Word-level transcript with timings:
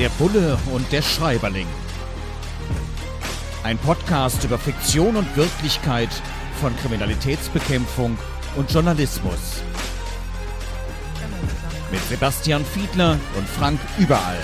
Der 0.00 0.08
Bulle 0.08 0.58
und 0.72 0.90
der 0.92 1.02
Schreiberling. 1.02 1.66
Ein 3.64 3.76
Podcast 3.76 4.42
über 4.44 4.56
Fiktion 4.56 5.14
und 5.14 5.36
Wirklichkeit 5.36 6.08
von 6.58 6.74
Kriminalitätsbekämpfung 6.78 8.16
und 8.56 8.72
Journalismus. 8.72 9.62
Mit 11.92 12.02
Sebastian 12.04 12.64
Fiedler 12.64 13.20
und 13.36 13.46
Frank 13.46 13.78
Überall. 13.98 14.38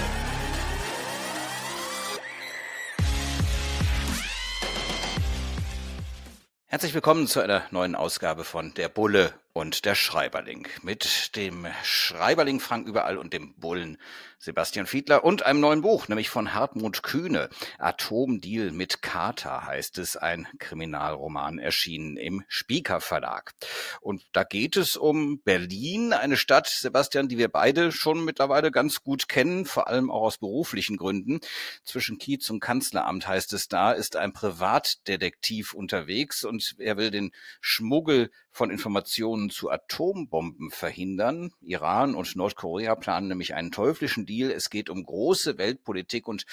Herzlich 6.67 6.93
willkommen 6.93 7.29
zu 7.29 7.41
einer 7.41 7.63
neuen 7.71 7.95
Ausgabe 7.95 8.45
von 8.45 8.75
Der 8.75 8.91
Bulle 8.91 9.33
und 9.57 9.87
der 9.87 9.95
Schreiberling. 9.95 10.69
Mit 10.83 11.35
dem 11.35 11.67
Schreiberling 11.83 12.61
Frank 12.61 12.87
Überall 12.87 13.17
und 13.17 13.33
dem 13.33 13.55
Bullen 13.55 13.97
Sebastian 14.39 14.87
Fiedler 14.87 15.25
und 15.25 15.47
einem 15.47 15.61
neuen 15.61 15.81
Buch, 15.81 16.09
nämlich 16.09 16.29
von 16.29 16.53
Hartmut 16.53 17.03
Kühne. 17.03 17.49
Atomdeal 17.79 18.71
mit 18.71 19.01
Kater 19.01 19.65
heißt 19.65 19.97
es, 19.97 20.19
ein 20.19 20.47
Kriminalroman 20.59 21.59
erschienen 21.59 22.19
im 22.19 22.45
Spieker 22.47 23.01
Verlag. 23.01 23.55
Und 24.03 24.23
da 24.33 24.45
geht 24.45 24.77
es 24.77 24.99
um 24.99 25.41
Berlin, 25.41 26.13
eine 26.13 26.37
Stadt, 26.37 26.69
Sebastian, 26.69 27.29
die 27.29 27.39
wir 27.39 27.49
beide 27.49 27.93
schon 27.93 28.27
mittlerweile 28.27 28.71
ganz 28.71 29.03
gut 29.03 29.27
kennen, 29.27 29.65
vor 29.65 29.89
allem 29.89 30.11
auch 30.11 30.21
aus 30.21 30.37
beruflichen 30.37 30.99
Gründen. 30.99 31.41
Zwischen 31.83 32.19
Kiez 32.19 32.51
und 32.51 32.61
Kanzleramt 32.61 33.27
heißt 33.27 33.55
es 33.55 33.69
da, 33.69 33.93
ist 33.93 34.17
ein 34.17 34.35
Privatdetektiv 34.35 35.73
unterwegs 35.73 36.45
und 36.45 36.75
er 36.79 36.99
will 36.99 37.11
den 37.11 37.33
Schmuggel 37.63 38.31
von 38.51 38.71
Informationen 38.71 39.46
zu 39.51 39.71
Atombomben 39.71 40.71
verhindern. 40.71 41.53
Iran 41.61 42.15
und 42.15 42.37
Nordkorea 42.37 42.95
planen 42.95 43.29
nämlich 43.29 43.55
einen 43.55 43.73
teuflischen 43.73 44.27
Deal. 44.27 44.51
Es 44.51 44.71
geht 44.71 44.91
um 44.91 45.05
große 45.05 45.59
Weltpolitik 45.59 46.29
und 46.29 46.47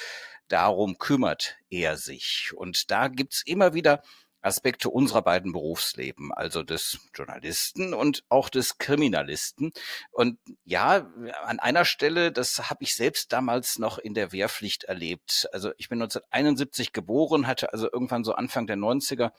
darum 0.48 0.98
kümmert 0.98 1.58
er 1.70 1.98
sich. 1.98 2.52
Und 2.56 2.92
da 2.92 3.08
gibt's 3.08 3.44
immer 3.46 3.74
wieder 3.74 4.04
Aspekte 4.44 4.90
unserer 4.90 5.22
beiden 5.22 5.54
Berufsleben, 5.54 6.34
also 6.34 6.64
des 6.64 7.00
Journalisten 7.16 7.94
und 7.94 8.24
auch 8.30 8.50
des 8.50 8.78
Kriminalisten. 8.78 9.72
Und 10.12 10.38
ja, 10.66 11.10
an 11.46 11.60
einer 11.60 11.86
Stelle, 11.86 12.32
das 12.32 12.70
habe 12.70 12.84
ich 12.84 12.96
selbst 12.96 13.32
damals 13.32 13.80
noch 13.80 13.98
in 13.98 14.14
der 14.14 14.32
Wehrpflicht 14.32 14.84
erlebt. 14.84 15.48
Also 15.54 15.72
ich 15.78 15.88
bin 15.88 16.02
1971 16.02 16.92
geboren, 16.92 17.48
hatte 17.48 17.72
also 17.72 17.90
irgendwann 17.92 18.26
so 18.26 18.34
Anfang 18.34 18.68
der 18.68 18.78
90er 18.78 19.32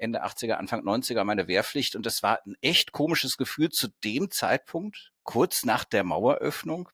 Ende 0.00 0.24
80er, 0.24 0.54
Anfang 0.54 0.82
90er 0.82 1.24
meine 1.24 1.48
Wehrpflicht 1.48 1.94
und 1.96 2.06
das 2.06 2.22
war 2.22 2.40
ein 2.46 2.56
echt 2.60 2.92
komisches 2.92 3.36
Gefühl 3.36 3.70
zu 3.70 3.88
dem 4.02 4.30
Zeitpunkt, 4.30 5.12
kurz 5.22 5.64
nach 5.64 5.84
der 5.84 6.04
Maueröffnung, 6.04 6.88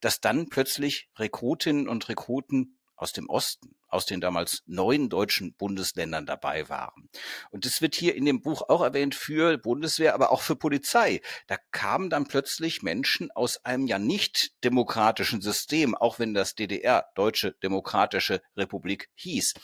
dass 0.00 0.20
dann 0.20 0.48
plötzlich 0.48 1.10
Rekrutinnen 1.18 1.88
und 1.88 2.08
Rekruten 2.08 2.78
aus 3.02 3.12
dem 3.12 3.28
Osten, 3.28 3.74
aus 3.88 4.06
den 4.06 4.20
damals 4.20 4.62
neuen 4.66 5.08
deutschen 5.08 5.54
Bundesländern 5.54 6.24
dabei 6.24 6.68
waren. 6.68 7.10
Und 7.50 7.66
das 7.66 7.82
wird 7.82 7.96
hier 7.96 8.14
in 8.14 8.24
dem 8.24 8.40
Buch 8.40 8.62
auch 8.68 8.80
erwähnt 8.80 9.16
für 9.16 9.58
Bundeswehr, 9.58 10.14
aber 10.14 10.30
auch 10.30 10.40
für 10.40 10.54
Polizei. 10.54 11.20
Da 11.48 11.56
kamen 11.72 12.08
dann 12.10 12.28
plötzlich 12.28 12.82
Menschen 12.82 13.32
aus 13.32 13.64
einem 13.64 13.88
ja 13.88 13.98
nicht 13.98 14.52
demokratischen 14.62 15.42
System, 15.42 15.96
auch 15.96 16.20
wenn 16.20 16.32
das 16.32 16.54
DDR, 16.54 17.06
Deutsche 17.16 17.52
Demokratische 17.62 18.40
Republik 18.56 19.10
hieß. 19.14 19.54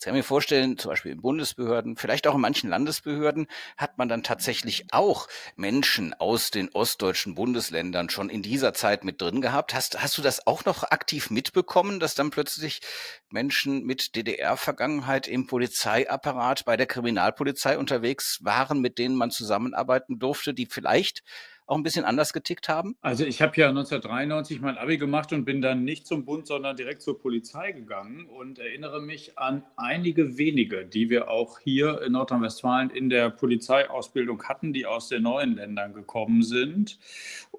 Jetzt 0.00 0.06
kann 0.06 0.14
ich 0.14 0.20
mir 0.20 0.24
vorstellen, 0.28 0.78
zum 0.78 0.92
Beispiel 0.92 1.12
in 1.12 1.20
Bundesbehörden, 1.20 1.94
vielleicht 1.94 2.26
auch 2.26 2.34
in 2.34 2.40
manchen 2.40 2.70
Landesbehörden, 2.70 3.48
hat 3.76 3.98
man 3.98 4.08
dann 4.08 4.22
tatsächlich 4.22 4.86
auch 4.92 5.28
Menschen 5.56 6.14
aus 6.14 6.50
den 6.50 6.70
ostdeutschen 6.70 7.34
Bundesländern 7.34 8.08
schon 8.08 8.30
in 8.30 8.40
dieser 8.40 8.72
Zeit 8.72 9.04
mit 9.04 9.20
drin 9.20 9.42
gehabt. 9.42 9.74
Hast, 9.74 10.02
hast 10.02 10.16
du 10.16 10.22
das 10.22 10.46
auch 10.46 10.64
noch 10.64 10.84
aktiv 10.84 11.28
mitbekommen, 11.28 12.00
dass 12.00 12.14
dann 12.14 12.30
plötzlich 12.30 12.80
Menschen 13.28 13.84
mit 13.84 14.16
DDR-Vergangenheit 14.16 15.28
im 15.28 15.46
Polizeiapparat 15.46 16.64
bei 16.64 16.78
der 16.78 16.86
Kriminalpolizei 16.86 17.76
unterwegs 17.76 18.38
waren, 18.42 18.80
mit 18.80 18.96
denen 18.96 19.16
man 19.16 19.30
zusammenarbeiten 19.30 20.18
durfte, 20.18 20.54
die 20.54 20.64
vielleicht 20.64 21.22
auch 21.70 21.76
ein 21.76 21.82
bisschen 21.82 22.04
anders 22.04 22.32
getickt 22.32 22.68
haben? 22.68 22.96
Also 23.00 23.24
ich 23.24 23.40
habe 23.40 23.52
ja 23.56 23.68
1993 23.68 24.60
mein 24.60 24.76
Abi 24.76 24.98
gemacht 24.98 25.32
und 25.32 25.44
bin 25.44 25.62
dann 25.62 25.84
nicht 25.84 26.06
zum 26.06 26.24
Bund, 26.24 26.46
sondern 26.46 26.76
direkt 26.76 27.00
zur 27.00 27.18
Polizei 27.18 27.72
gegangen 27.72 28.26
und 28.26 28.58
erinnere 28.58 29.00
mich 29.00 29.38
an 29.38 29.64
einige 29.76 30.36
wenige, 30.36 30.84
die 30.84 31.10
wir 31.10 31.30
auch 31.30 31.60
hier 31.60 32.02
in 32.02 32.12
Nordrhein-Westfalen 32.12 32.90
in 32.90 33.08
der 33.08 33.30
Polizeiausbildung 33.30 34.42
hatten, 34.44 34.72
die 34.72 34.84
aus 34.84 35.08
den 35.08 35.22
neuen 35.22 35.54
Ländern 35.56 35.94
gekommen 35.94 36.42
sind. 36.42 36.98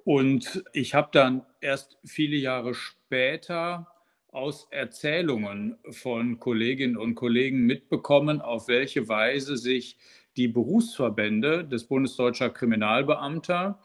Und 0.04 0.64
ich 0.74 0.94
habe 0.94 1.10
dann 1.14 1.46
erst 1.62 1.98
viele 2.04 2.36
Jahre 2.36 2.74
später 2.74 3.88
aus 4.32 4.68
Erzählungen 4.72 5.78
von 5.90 6.40
Kolleginnen 6.40 6.98
und 6.98 7.16
Kollegen 7.16 7.66
mitbekommen, 7.66 8.42
auf 8.42 8.68
welche 8.68 9.08
Weise 9.08 9.58
sich 9.58 9.98
die 10.38 10.48
Berufsverbände 10.48 11.66
des 11.66 11.86
Bundesdeutscher 11.86 12.50
Kriminalbeamter 12.50 13.80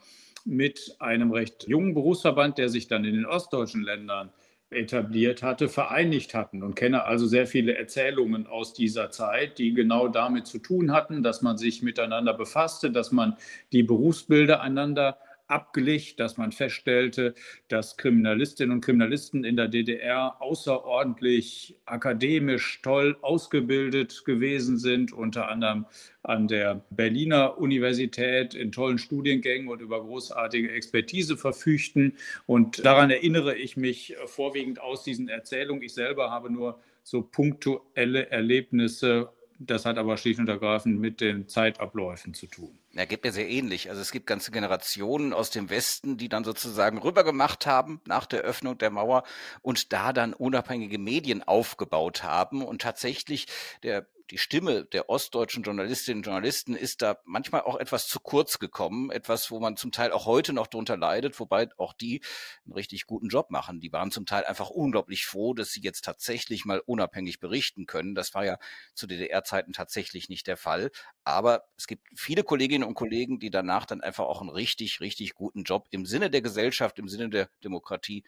mit 0.45 0.95
einem 0.99 1.31
recht 1.31 1.67
jungen 1.67 1.93
Berufsverband, 1.93 2.57
der 2.57 2.69
sich 2.69 2.87
dann 2.87 3.03
in 3.03 3.15
den 3.15 3.25
ostdeutschen 3.25 3.83
Ländern 3.83 4.31
etabliert 4.69 5.43
hatte, 5.43 5.69
vereinigt 5.69 6.33
hatten 6.33 6.61
und 6.61 6.75
kenne 6.75 7.05
also 7.05 7.25
sehr 7.25 7.47
viele 7.47 7.77
Erzählungen 7.77 8.47
aus 8.47 8.73
dieser 8.73 9.11
Zeit, 9.11 9.59
die 9.59 9.73
genau 9.73 10.09
damit 10.09 10.45
zu 10.45 10.59
tun 10.59 10.91
hatten, 10.91 11.23
dass 11.23 11.41
man 11.41 11.57
sich 11.57 11.83
miteinander 11.83 12.33
befasste, 12.33 12.91
dass 12.91 13.11
man 13.11 13.37
die 13.71 13.83
Berufsbilder 13.83 14.61
einander 14.61 15.17
abglich, 15.47 16.15
dass 16.15 16.37
man 16.37 16.51
feststellte, 16.51 17.33
dass 17.67 17.97
Kriminalistinnen 17.97 18.75
und 18.75 18.81
Kriminalisten 18.81 19.43
in 19.43 19.55
der 19.55 19.67
DDR 19.67 20.41
außerordentlich 20.41 21.75
akademisch 21.85 22.81
toll 22.81 23.17
ausgebildet 23.21 24.23
gewesen 24.25 24.77
sind, 24.77 25.13
unter 25.13 25.49
anderem 25.49 25.85
an 26.23 26.47
der 26.47 26.83
Berliner 26.89 27.57
Universität 27.57 28.53
in 28.53 28.71
tollen 28.71 28.97
Studiengängen 28.97 29.69
und 29.69 29.81
über 29.81 30.01
großartige 30.01 30.71
Expertise 30.71 31.37
verfügten. 31.37 32.17
Und 32.45 32.85
daran 32.85 33.09
erinnere 33.09 33.55
ich 33.55 33.77
mich 33.77 34.15
vorwiegend 34.25 34.81
aus 34.81 35.03
diesen 35.03 35.29
Erzählungen. 35.29 35.81
Ich 35.83 35.93
selber 35.93 36.29
habe 36.29 36.51
nur 36.51 36.79
so 37.03 37.21
punktuelle 37.21 38.29
Erlebnisse 38.29 39.29
das 39.59 39.85
hat 39.85 39.97
aber 39.97 40.17
schlicht 40.17 40.39
und 40.39 40.47
ergreifend 40.49 40.99
mit 40.99 41.21
den 41.21 41.47
Zeitabläufen 41.47 42.33
zu 42.33 42.47
tun. 42.47 42.77
Ja, 42.93 43.05
geht 43.05 43.23
mir 43.23 43.31
sehr 43.31 43.49
ähnlich. 43.49 43.89
Also 43.89 44.01
es 44.01 44.11
gibt 44.11 44.27
ganze 44.27 44.51
Generationen 44.51 45.33
aus 45.33 45.49
dem 45.49 45.69
Westen, 45.69 46.17
die 46.17 46.29
dann 46.29 46.43
sozusagen 46.43 46.97
rübergemacht 46.97 47.65
haben 47.65 48.01
nach 48.05 48.25
der 48.25 48.41
Öffnung 48.41 48.77
der 48.77 48.89
Mauer 48.89 49.23
und 49.61 49.93
da 49.93 50.13
dann 50.13 50.33
unabhängige 50.33 50.97
Medien 50.97 51.43
aufgebaut 51.43 52.23
haben 52.23 52.63
und 52.63 52.81
tatsächlich 52.81 53.47
der 53.83 54.07
die 54.31 54.37
Stimme 54.37 54.85
der 54.85 55.09
ostdeutschen 55.09 55.63
Journalistinnen 55.63 56.19
und 56.19 56.25
Journalisten 56.25 56.75
ist 56.75 57.01
da 57.01 57.17
manchmal 57.23 57.61
auch 57.61 57.77
etwas 57.77 58.07
zu 58.07 58.19
kurz 58.19 58.59
gekommen. 58.59 59.09
Etwas, 59.09 59.51
wo 59.51 59.59
man 59.59 59.77
zum 59.77 59.91
Teil 59.91 60.11
auch 60.11 60.25
heute 60.25 60.53
noch 60.53 60.67
drunter 60.67 60.97
leidet, 60.97 61.39
wobei 61.39 61.69
auch 61.77 61.93
die 61.93 62.21
einen 62.65 62.73
richtig 62.73 63.05
guten 63.05 63.29
Job 63.29 63.49
machen. 63.51 63.79
Die 63.79 63.93
waren 63.93 64.11
zum 64.11 64.25
Teil 64.25 64.43
einfach 64.43 64.69
unglaublich 64.69 65.25
froh, 65.25 65.53
dass 65.53 65.71
sie 65.71 65.81
jetzt 65.81 66.03
tatsächlich 66.03 66.65
mal 66.65 66.81
unabhängig 66.85 67.39
berichten 67.39 67.85
können. 67.85 68.15
Das 68.15 68.33
war 68.33 68.45
ja 68.45 68.57
zu 68.93 69.07
DDR-Zeiten 69.07 69.73
tatsächlich 69.73 70.29
nicht 70.29 70.47
der 70.47 70.57
Fall. 70.57 70.91
Aber 71.23 71.65
es 71.77 71.87
gibt 71.87 72.07
viele 72.15 72.43
Kolleginnen 72.43 72.83
und 72.83 72.95
Kollegen, 72.95 73.39
die 73.39 73.49
danach 73.49 73.85
dann 73.85 74.01
einfach 74.01 74.25
auch 74.25 74.41
einen 74.41 74.49
richtig, 74.49 74.99
richtig 74.99 75.35
guten 75.35 75.63
Job 75.63 75.87
im 75.91 76.05
Sinne 76.05 76.29
der 76.29 76.41
Gesellschaft, 76.41 76.99
im 76.99 77.07
Sinne 77.07 77.29
der 77.29 77.49
Demokratie 77.63 78.23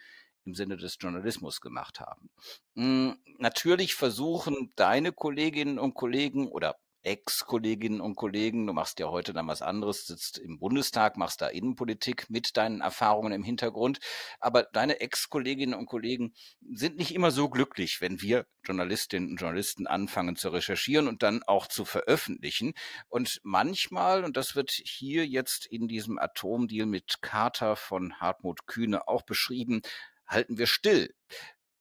im 0.50 0.54
Sinne 0.54 0.76
des 0.76 0.98
Journalismus 1.00 1.60
gemacht 1.60 2.00
haben. 2.00 2.28
Hm, 2.74 3.16
natürlich 3.38 3.94
versuchen 3.94 4.72
deine 4.74 5.12
Kolleginnen 5.12 5.78
und 5.78 5.94
Kollegen 5.94 6.48
oder 6.48 6.76
Ex-Kolleginnen 7.02 8.00
und 8.00 8.14
Kollegen, 8.14 8.66
du 8.66 8.72
machst 8.72 8.98
ja 9.00 9.08
heute 9.08 9.32
dann 9.32 9.48
was 9.48 9.62
anderes, 9.62 10.06
sitzt 10.06 10.38
im 10.38 10.58
Bundestag, 10.58 11.16
machst 11.16 11.40
da 11.40 11.48
Innenpolitik 11.48 12.28
mit 12.28 12.56
deinen 12.56 12.82
Erfahrungen 12.82 13.32
im 13.32 13.42
Hintergrund, 13.42 14.00
aber 14.38 14.64
deine 14.64 15.00
Ex-Kolleginnen 15.00 15.74
und 15.74 15.86
Kollegen 15.86 16.34
sind 16.72 16.98
nicht 16.98 17.14
immer 17.14 17.30
so 17.30 17.48
glücklich, 17.48 18.00
wenn 18.02 18.20
wir 18.20 18.46
Journalistinnen 18.64 19.30
und 19.30 19.40
Journalisten 19.40 19.86
anfangen 19.86 20.36
zu 20.36 20.50
recherchieren 20.50 21.08
und 21.08 21.22
dann 21.22 21.42
auch 21.44 21.66
zu 21.66 21.86
veröffentlichen. 21.86 22.74
Und 23.08 23.40
manchmal, 23.42 24.24
und 24.24 24.36
das 24.36 24.54
wird 24.54 24.70
hier 24.70 25.26
jetzt 25.26 25.64
in 25.64 25.88
diesem 25.88 26.18
Atomdeal 26.18 26.86
mit 26.86 27.22
Carter 27.22 27.76
von 27.76 28.20
Hartmut 28.20 28.66
Kühne 28.66 29.08
auch 29.08 29.22
beschrieben, 29.22 29.80
halten 30.30 30.56
wir 30.56 30.66
still. 30.66 31.12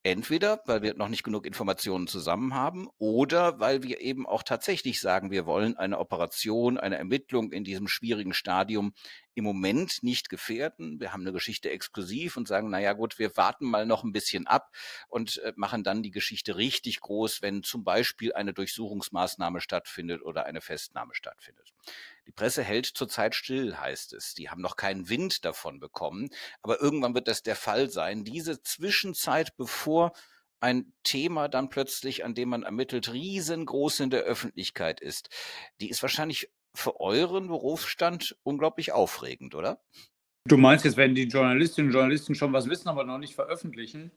Entweder, 0.02 0.62
weil 0.66 0.82
wir 0.82 0.94
noch 0.96 1.10
nicht 1.10 1.24
genug 1.24 1.46
Informationen 1.46 2.08
zusammen 2.08 2.54
haben 2.54 2.88
oder 2.98 3.60
weil 3.60 3.84
wir 3.84 4.00
eben 4.00 4.26
auch 4.26 4.44
tatsächlich 4.44 5.02
sagen, 5.02 5.30
wir 5.30 5.46
wollen 5.46 5.76
eine 5.76 6.00
Operation, 6.00 6.78
eine 6.78 6.98
Ermittlung 6.98 7.52
in 7.52 7.66
diesem 7.66 7.90
schwierigen 7.90 8.34
Stadium 8.34 8.94
im 9.40 9.46
Moment 9.46 10.04
nicht 10.04 10.30
gefährden. 10.30 11.00
Wir 11.00 11.14
haben 11.14 11.22
eine 11.22 11.32
Geschichte 11.32 11.70
exklusiv 11.70 12.38
und 12.38 12.48
sagen, 12.48 12.70
naja 12.70 12.94
gut, 12.94 13.20
wir 13.20 13.36
warten 13.38 13.66
mal 13.66 13.86
noch 13.86 14.04
ein 14.04 14.12
bisschen 14.12 14.48
ab 14.48 14.72
und 15.08 15.38
äh, 15.40 15.54
machen 15.56 15.84
dann 15.84 16.04
die 16.04 16.12
Geschichte 16.12 16.58
richtig 16.58 17.00
groß, 17.00 17.42
wenn 17.42 17.64
zum 17.64 17.84
Beispiel 17.84 18.34
eine 18.34 18.54
Durchsuchungsmaßnahme 18.54 19.62
stattfindet 19.62 20.22
oder 20.22 20.46
eine 20.46 20.62
Festnahme 20.62 21.16
stattfindet. 21.16 21.74
Die 22.28 22.32
Presse 22.32 22.64
hält 22.64 22.86
zurzeit 22.86 23.34
still, 23.34 23.78
heißt 23.78 24.14
es. 24.14 24.34
Die 24.34 24.50
haben 24.50 24.62
noch 24.62 24.76
keinen 24.76 25.10
Wind 25.10 25.46
davon 25.46 25.80
bekommen. 25.80 26.30
Aber 26.62 26.82
irgendwann 26.82 27.16
wird 27.16 27.28
das 27.28 27.42
der 27.42 27.56
Fall 27.56 27.90
sein. 27.90 28.26
Diese 28.26 28.62
Zwischenzeit, 28.62 29.56
bevor 29.58 30.12
ein 30.60 30.92
Thema 31.04 31.48
dann 31.48 31.70
plötzlich, 31.70 32.26
an 32.26 32.36
dem 32.36 32.50
man 32.50 32.64
ermittelt, 32.64 33.14
riesengroß 33.14 34.02
in 34.02 34.10
der 34.10 34.24
Öffentlichkeit 34.24 35.00
ist, 35.00 35.30
die 35.80 35.90
ist 35.90 36.02
wahrscheinlich 36.02 36.50
für 36.80 37.00
euren 37.00 37.48
Berufsstand 37.48 38.38
unglaublich 38.44 38.92
aufregend, 38.92 39.56
oder? 39.56 39.82
Du 40.46 40.58
meinst 40.58 40.86
jetzt, 40.86 40.98
wenn 40.98 41.16
die 41.16 41.28
Journalistinnen 41.28 41.90
und 41.90 41.94
Journalisten 41.94 42.36
schon 42.36 42.54
was 42.54 42.70
wissen, 42.70 42.88
aber 42.88 43.04
noch 43.04 43.20
nicht 43.20 43.36
veröffentlichen? 43.36 44.12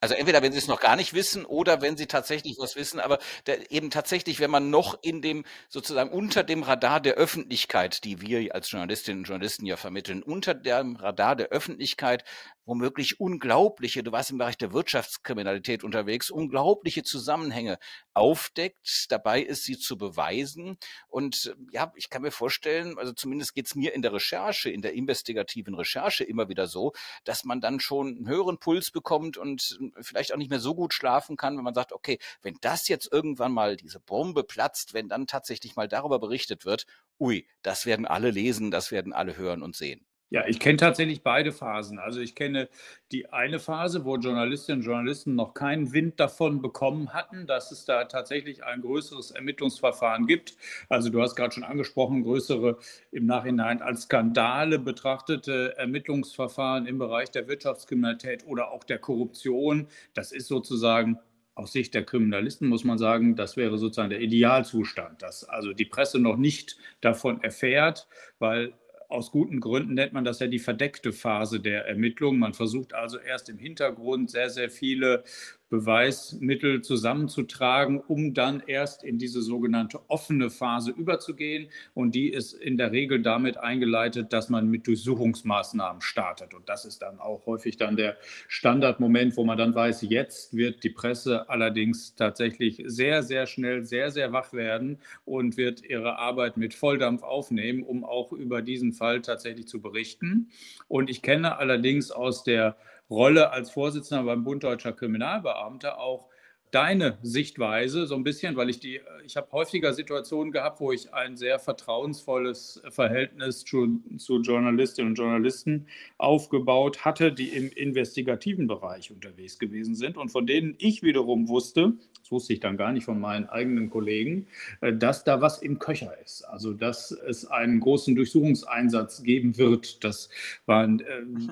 Also 0.00 0.14
entweder 0.14 0.42
wenn 0.42 0.52
sie 0.52 0.58
es 0.58 0.68
noch 0.68 0.80
gar 0.80 0.96
nicht 0.96 1.14
wissen 1.14 1.44
oder 1.46 1.80
wenn 1.80 1.96
sie 1.96 2.06
tatsächlich 2.06 2.56
was 2.58 2.76
wissen, 2.76 3.00
aber 3.00 3.18
der, 3.46 3.70
eben 3.70 3.90
tatsächlich, 3.90 4.40
wenn 4.40 4.50
man 4.50 4.68
noch 4.68 4.98
in 5.02 5.22
dem 5.22 5.44
sozusagen 5.68 6.10
unter 6.10 6.44
dem 6.44 6.62
Radar 6.62 7.00
der 7.00 7.14
Öffentlichkeit, 7.14 8.04
die 8.04 8.20
wir 8.20 8.54
als 8.54 8.70
Journalistinnen 8.70 9.20
und 9.20 9.28
Journalisten 9.28 9.64
ja 9.64 9.76
vermitteln, 9.76 10.22
unter 10.22 10.54
dem 10.54 10.96
Radar 10.96 11.34
der 11.34 11.48
Öffentlichkeit 11.48 12.24
womöglich 12.66 13.20
unglaubliche, 13.20 14.02
du 14.02 14.12
warst 14.12 14.30
im 14.30 14.38
Bereich 14.38 14.58
der 14.58 14.72
Wirtschaftskriminalität 14.72 15.82
unterwegs, 15.82 16.30
unglaubliche 16.30 17.02
Zusammenhänge 17.02 17.78
aufdeckt, 18.16 19.06
dabei 19.10 19.42
ist, 19.42 19.64
sie 19.64 19.78
zu 19.78 19.98
beweisen. 19.98 20.78
Und 21.08 21.54
ja, 21.70 21.92
ich 21.96 22.08
kann 22.08 22.22
mir 22.22 22.30
vorstellen, 22.30 22.98
also 22.98 23.12
zumindest 23.12 23.54
geht 23.54 23.66
es 23.66 23.74
mir 23.74 23.94
in 23.94 24.02
der 24.02 24.12
Recherche, 24.12 24.70
in 24.70 24.80
der 24.80 24.94
investigativen 24.94 25.74
Recherche 25.74 26.24
immer 26.24 26.48
wieder 26.48 26.66
so, 26.66 26.92
dass 27.24 27.44
man 27.44 27.60
dann 27.60 27.78
schon 27.78 28.16
einen 28.16 28.28
höheren 28.28 28.58
Puls 28.58 28.90
bekommt 28.90 29.36
und 29.36 29.78
vielleicht 30.00 30.32
auch 30.32 30.38
nicht 30.38 30.50
mehr 30.50 30.60
so 30.60 30.74
gut 30.74 30.94
schlafen 30.94 31.36
kann, 31.36 31.56
wenn 31.56 31.64
man 31.64 31.74
sagt, 31.74 31.92
okay, 31.92 32.18
wenn 32.42 32.56
das 32.62 32.88
jetzt 32.88 33.12
irgendwann 33.12 33.52
mal 33.52 33.76
diese 33.76 34.00
Bombe 34.00 34.44
platzt, 34.44 34.94
wenn 34.94 35.08
dann 35.08 35.26
tatsächlich 35.26 35.76
mal 35.76 35.88
darüber 35.88 36.18
berichtet 36.18 36.64
wird, 36.64 36.86
ui, 37.20 37.46
das 37.62 37.84
werden 37.84 38.06
alle 38.06 38.30
lesen, 38.30 38.70
das 38.70 38.90
werden 38.90 39.12
alle 39.12 39.36
hören 39.36 39.62
und 39.62 39.76
sehen. 39.76 40.06
Ja, 40.28 40.44
ich 40.48 40.58
kenne 40.58 40.76
tatsächlich 40.76 41.22
beide 41.22 41.52
Phasen. 41.52 42.00
Also 42.00 42.20
ich 42.20 42.34
kenne 42.34 42.68
die 43.12 43.32
eine 43.32 43.60
Phase, 43.60 44.04
wo 44.04 44.16
Journalistinnen 44.16 44.80
und 44.80 44.86
Journalisten 44.86 45.36
noch 45.36 45.54
keinen 45.54 45.92
Wind 45.92 46.18
davon 46.18 46.60
bekommen 46.60 47.14
hatten, 47.14 47.46
dass 47.46 47.70
es 47.70 47.84
da 47.84 48.04
tatsächlich 48.06 48.64
ein 48.64 48.80
größeres 48.80 49.30
Ermittlungsverfahren 49.30 50.26
gibt. 50.26 50.56
Also 50.88 51.10
du 51.10 51.22
hast 51.22 51.36
gerade 51.36 51.54
schon 51.54 51.62
angesprochen, 51.62 52.24
größere 52.24 52.76
im 53.12 53.26
Nachhinein 53.26 53.80
als 53.82 54.02
Skandale 54.02 54.80
betrachtete 54.80 55.76
Ermittlungsverfahren 55.76 56.86
im 56.86 56.98
Bereich 56.98 57.30
der 57.30 57.46
Wirtschaftskriminalität 57.46 58.44
oder 58.46 58.72
auch 58.72 58.82
der 58.82 58.98
Korruption. 58.98 59.86
Das 60.14 60.32
ist 60.32 60.48
sozusagen 60.48 61.20
aus 61.54 61.72
Sicht 61.72 61.94
der 61.94 62.04
Kriminalisten 62.04 62.68
muss 62.68 62.84
man 62.84 62.98
sagen, 62.98 63.34
das 63.34 63.56
wäre 63.56 63.78
sozusagen 63.78 64.10
der 64.10 64.20
Idealzustand, 64.20 65.22
dass 65.22 65.44
also 65.44 65.72
die 65.72 65.86
Presse 65.86 66.18
noch 66.18 66.36
nicht 66.36 66.76
davon 67.00 67.42
erfährt, 67.42 68.08
weil 68.38 68.74
aus 69.08 69.30
guten 69.30 69.60
Gründen 69.60 69.94
nennt 69.94 70.12
man 70.12 70.24
das 70.24 70.40
ja 70.40 70.46
die 70.46 70.58
verdeckte 70.58 71.12
Phase 71.12 71.60
der 71.60 71.86
Ermittlung. 71.86 72.38
Man 72.38 72.54
versucht 72.54 72.94
also 72.94 73.18
erst 73.18 73.48
im 73.48 73.58
Hintergrund 73.58 74.30
sehr, 74.30 74.50
sehr 74.50 74.70
viele 74.70 75.24
Beweismittel 75.68 76.82
zusammenzutragen, 76.82 78.00
um 78.00 78.34
dann 78.34 78.62
erst 78.66 79.02
in 79.02 79.18
diese 79.18 79.42
sogenannte 79.42 80.00
offene 80.08 80.48
Phase 80.48 80.92
überzugehen. 80.92 81.68
Und 81.94 82.14
die 82.14 82.28
ist 82.28 82.52
in 82.52 82.76
der 82.76 82.92
Regel 82.92 83.22
damit 83.22 83.56
eingeleitet, 83.56 84.32
dass 84.32 84.48
man 84.48 84.68
mit 84.68 84.86
Durchsuchungsmaßnahmen 84.86 86.02
startet. 86.02 86.54
Und 86.54 86.68
das 86.68 86.84
ist 86.84 87.02
dann 87.02 87.18
auch 87.18 87.46
häufig 87.46 87.76
dann 87.76 87.96
der 87.96 88.16
Standardmoment, 88.48 89.36
wo 89.36 89.44
man 89.44 89.58
dann 89.58 89.74
weiß, 89.74 90.02
jetzt 90.02 90.56
wird 90.56 90.84
die 90.84 90.90
Presse 90.90 91.48
allerdings 91.48 92.14
tatsächlich 92.14 92.82
sehr, 92.86 93.22
sehr 93.22 93.46
schnell, 93.46 93.84
sehr, 93.84 94.10
sehr 94.10 94.32
wach 94.32 94.52
werden 94.52 94.98
und 95.24 95.56
wird 95.56 95.84
ihre 95.84 96.16
Arbeit 96.18 96.56
mit 96.56 96.74
Volldampf 96.74 97.22
aufnehmen, 97.22 97.82
um 97.82 98.04
auch 98.04 98.32
über 98.32 98.62
diesen 98.62 98.92
Fall 98.92 99.20
tatsächlich 99.22 99.66
zu 99.66 99.80
berichten. 99.80 100.50
Und 100.88 101.10
ich 101.10 101.22
kenne 101.22 101.58
allerdings 101.58 102.10
aus 102.10 102.44
der 102.44 102.76
Rolle 103.10 103.50
als 103.50 103.70
Vorsitzender 103.70 104.24
beim 104.24 104.44
Bund 104.44 104.64
Deutscher 104.64 104.92
Kriminalbeamter 104.92 105.98
auch 105.98 106.28
deine 106.70 107.18
Sichtweise 107.22 108.06
so 108.06 108.14
ein 108.16 108.24
bisschen, 108.24 108.56
weil 108.56 108.68
ich 108.68 108.80
die, 108.80 109.00
ich 109.24 109.36
habe 109.36 109.50
häufiger 109.52 109.94
Situationen 109.94 110.52
gehabt, 110.52 110.80
wo 110.80 110.92
ich 110.92 111.14
ein 111.14 111.36
sehr 111.36 111.58
vertrauensvolles 111.58 112.82
Verhältnis 112.90 113.64
zu, 113.64 114.02
zu, 114.18 114.40
Journalistinnen 114.40 115.12
und 115.12 115.16
Journalisten 115.16 115.86
aufgebaut 116.18 117.04
hatte, 117.04 117.32
die 117.32 117.48
im 117.48 117.70
investigativen 117.70 118.66
Bereich 118.66 119.10
unterwegs 119.10 119.58
gewesen 119.58 119.94
sind 119.94 120.16
und 120.16 120.30
von 120.30 120.46
denen 120.46 120.74
ich 120.78 121.02
wiederum 121.02 121.48
wusste, 121.48 121.94
das 122.26 122.32
wusste 122.32 122.54
ich 122.54 122.60
dann 122.60 122.76
gar 122.76 122.90
nicht 122.90 123.04
von 123.04 123.20
meinen 123.20 123.48
eigenen 123.48 123.88
Kollegen, 123.88 124.48
äh, 124.80 124.92
dass 124.92 125.22
da 125.22 125.40
was 125.40 125.62
im 125.62 125.78
Köcher 125.78 126.12
ist. 126.24 126.42
Also, 126.42 126.72
dass 126.72 127.12
es 127.12 127.46
einen 127.46 127.78
großen 127.78 128.16
Durchsuchungseinsatz 128.16 129.22
geben 129.22 129.56
wird. 129.58 130.02
Das 130.02 130.28
waren 130.66 130.98
äh, 131.00 131.04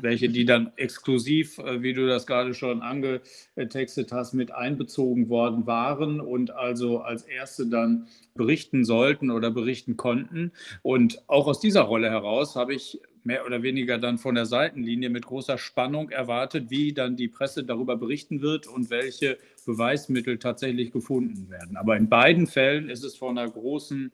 welche, 0.02 0.28
die 0.28 0.44
dann 0.44 0.72
exklusiv, 0.74 1.58
äh, 1.58 1.80
wie 1.82 1.92
du 1.92 2.08
das 2.08 2.26
gerade 2.26 2.54
schon 2.54 2.82
angetextet 2.82 4.10
hast, 4.10 4.34
mit 4.34 4.50
einbezogen 4.50 5.28
worden 5.28 5.64
waren 5.68 6.20
und 6.20 6.50
also 6.50 6.98
als 6.98 7.22
erste 7.22 7.68
dann 7.68 8.08
berichten 8.34 8.84
sollten 8.84 9.30
oder 9.30 9.52
berichten 9.52 9.96
konnten. 9.96 10.50
Und 10.82 11.22
auch 11.28 11.46
aus 11.46 11.60
dieser 11.60 11.82
Rolle 11.82 12.10
heraus 12.10 12.56
habe 12.56 12.74
ich 12.74 13.00
mehr 13.24 13.46
oder 13.46 13.62
weniger 13.62 13.98
dann 13.98 14.18
von 14.18 14.34
der 14.34 14.44
Seitenlinie 14.46 15.08
mit 15.08 15.24
großer 15.24 15.56
Spannung 15.56 16.10
erwartet, 16.10 16.68
wie 16.68 16.92
dann 16.92 17.16
die 17.16 17.28
Presse 17.28 17.64
darüber 17.64 17.96
berichten 17.96 18.42
wird 18.42 18.66
und 18.66 18.90
welche 18.90 19.38
Beweismittel 19.64 20.38
tatsächlich 20.38 20.92
gefunden 20.92 21.50
werden. 21.50 21.76
Aber 21.76 21.96
in 21.96 22.08
beiden 22.08 22.46
Fällen 22.46 22.88
ist 22.88 23.04
es 23.04 23.16
von 23.16 23.36
einer 23.36 23.50
großen 23.50 24.12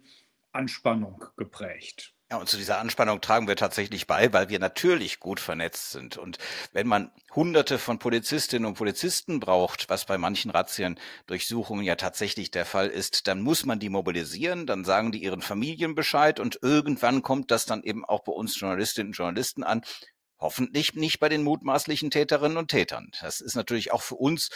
Anspannung 0.52 1.24
geprägt. 1.36 2.14
Ja, 2.32 2.36
und 2.36 2.48
zu 2.48 2.56
dieser 2.56 2.78
Anspannung 2.78 3.20
tragen 3.20 3.48
wir 3.48 3.56
tatsächlich 3.56 4.06
bei, 4.06 4.32
weil 4.32 4.48
wir 4.48 4.60
natürlich 4.60 5.18
gut 5.18 5.40
vernetzt 5.40 5.90
sind. 5.90 6.16
Und 6.16 6.38
wenn 6.72 6.86
man 6.86 7.10
hunderte 7.34 7.76
von 7.76 7.98
Polizistinnen 7.98 8.66
und 8.66 8.74
Polizisten 8.74 9.40
braucht, 9.40 9.88
was 9.88 10.04
bei 10.04 10.16
manchen 10.16 10.52
Razzien 10.52 10.96
Durchsuchungen 11.26 11.84
ja 11.84 11.96
tatsächlich 11.96 12.52
der 12.52 12.66
Fall 12.66 12.86
ist, 12.86 13.26
dann 13.26 13.40
muss 13.40 13.66
man 13.66 13.80
die 13.80 13.88
mobilisieren, 13.88 14.68
dann 14.68 14.84
sagen 14.84 15.10
die 15.10 15.24
ihren 15.24 15.42
Familien 15.42 15.96
Bescheid 15.96 16.38
und 16.38 16.60
irgendwann 16.62 17.22
kommt 17.22 17.50
das 17.50 17.66
dann 17.66 17.82
eben 17.82 18.04
auch 18.04 18.22
bei 18.22 18.32
uns 18.32 18.60
Journalistinnen 18.60 19.08
und 19.08 19.16
Journalisten 19.16 19.64
an. 19.64 19.82
Hoffentlich 20.40 20.94
nicht 20.94 21.20
bei 21.20 21.28
den 21.28 21.42
mutmaßlichen 21.42 22.10
Täterinnen 22.10 22.56
und 22.56 22.68
Tätern. 22.68 23.10
Das 23.20 23.40
ist 23.40 23.54
natürlich 23.54 23.92
auch 23.92 24.00
für 24.00 24.14
uns 24.14 24.48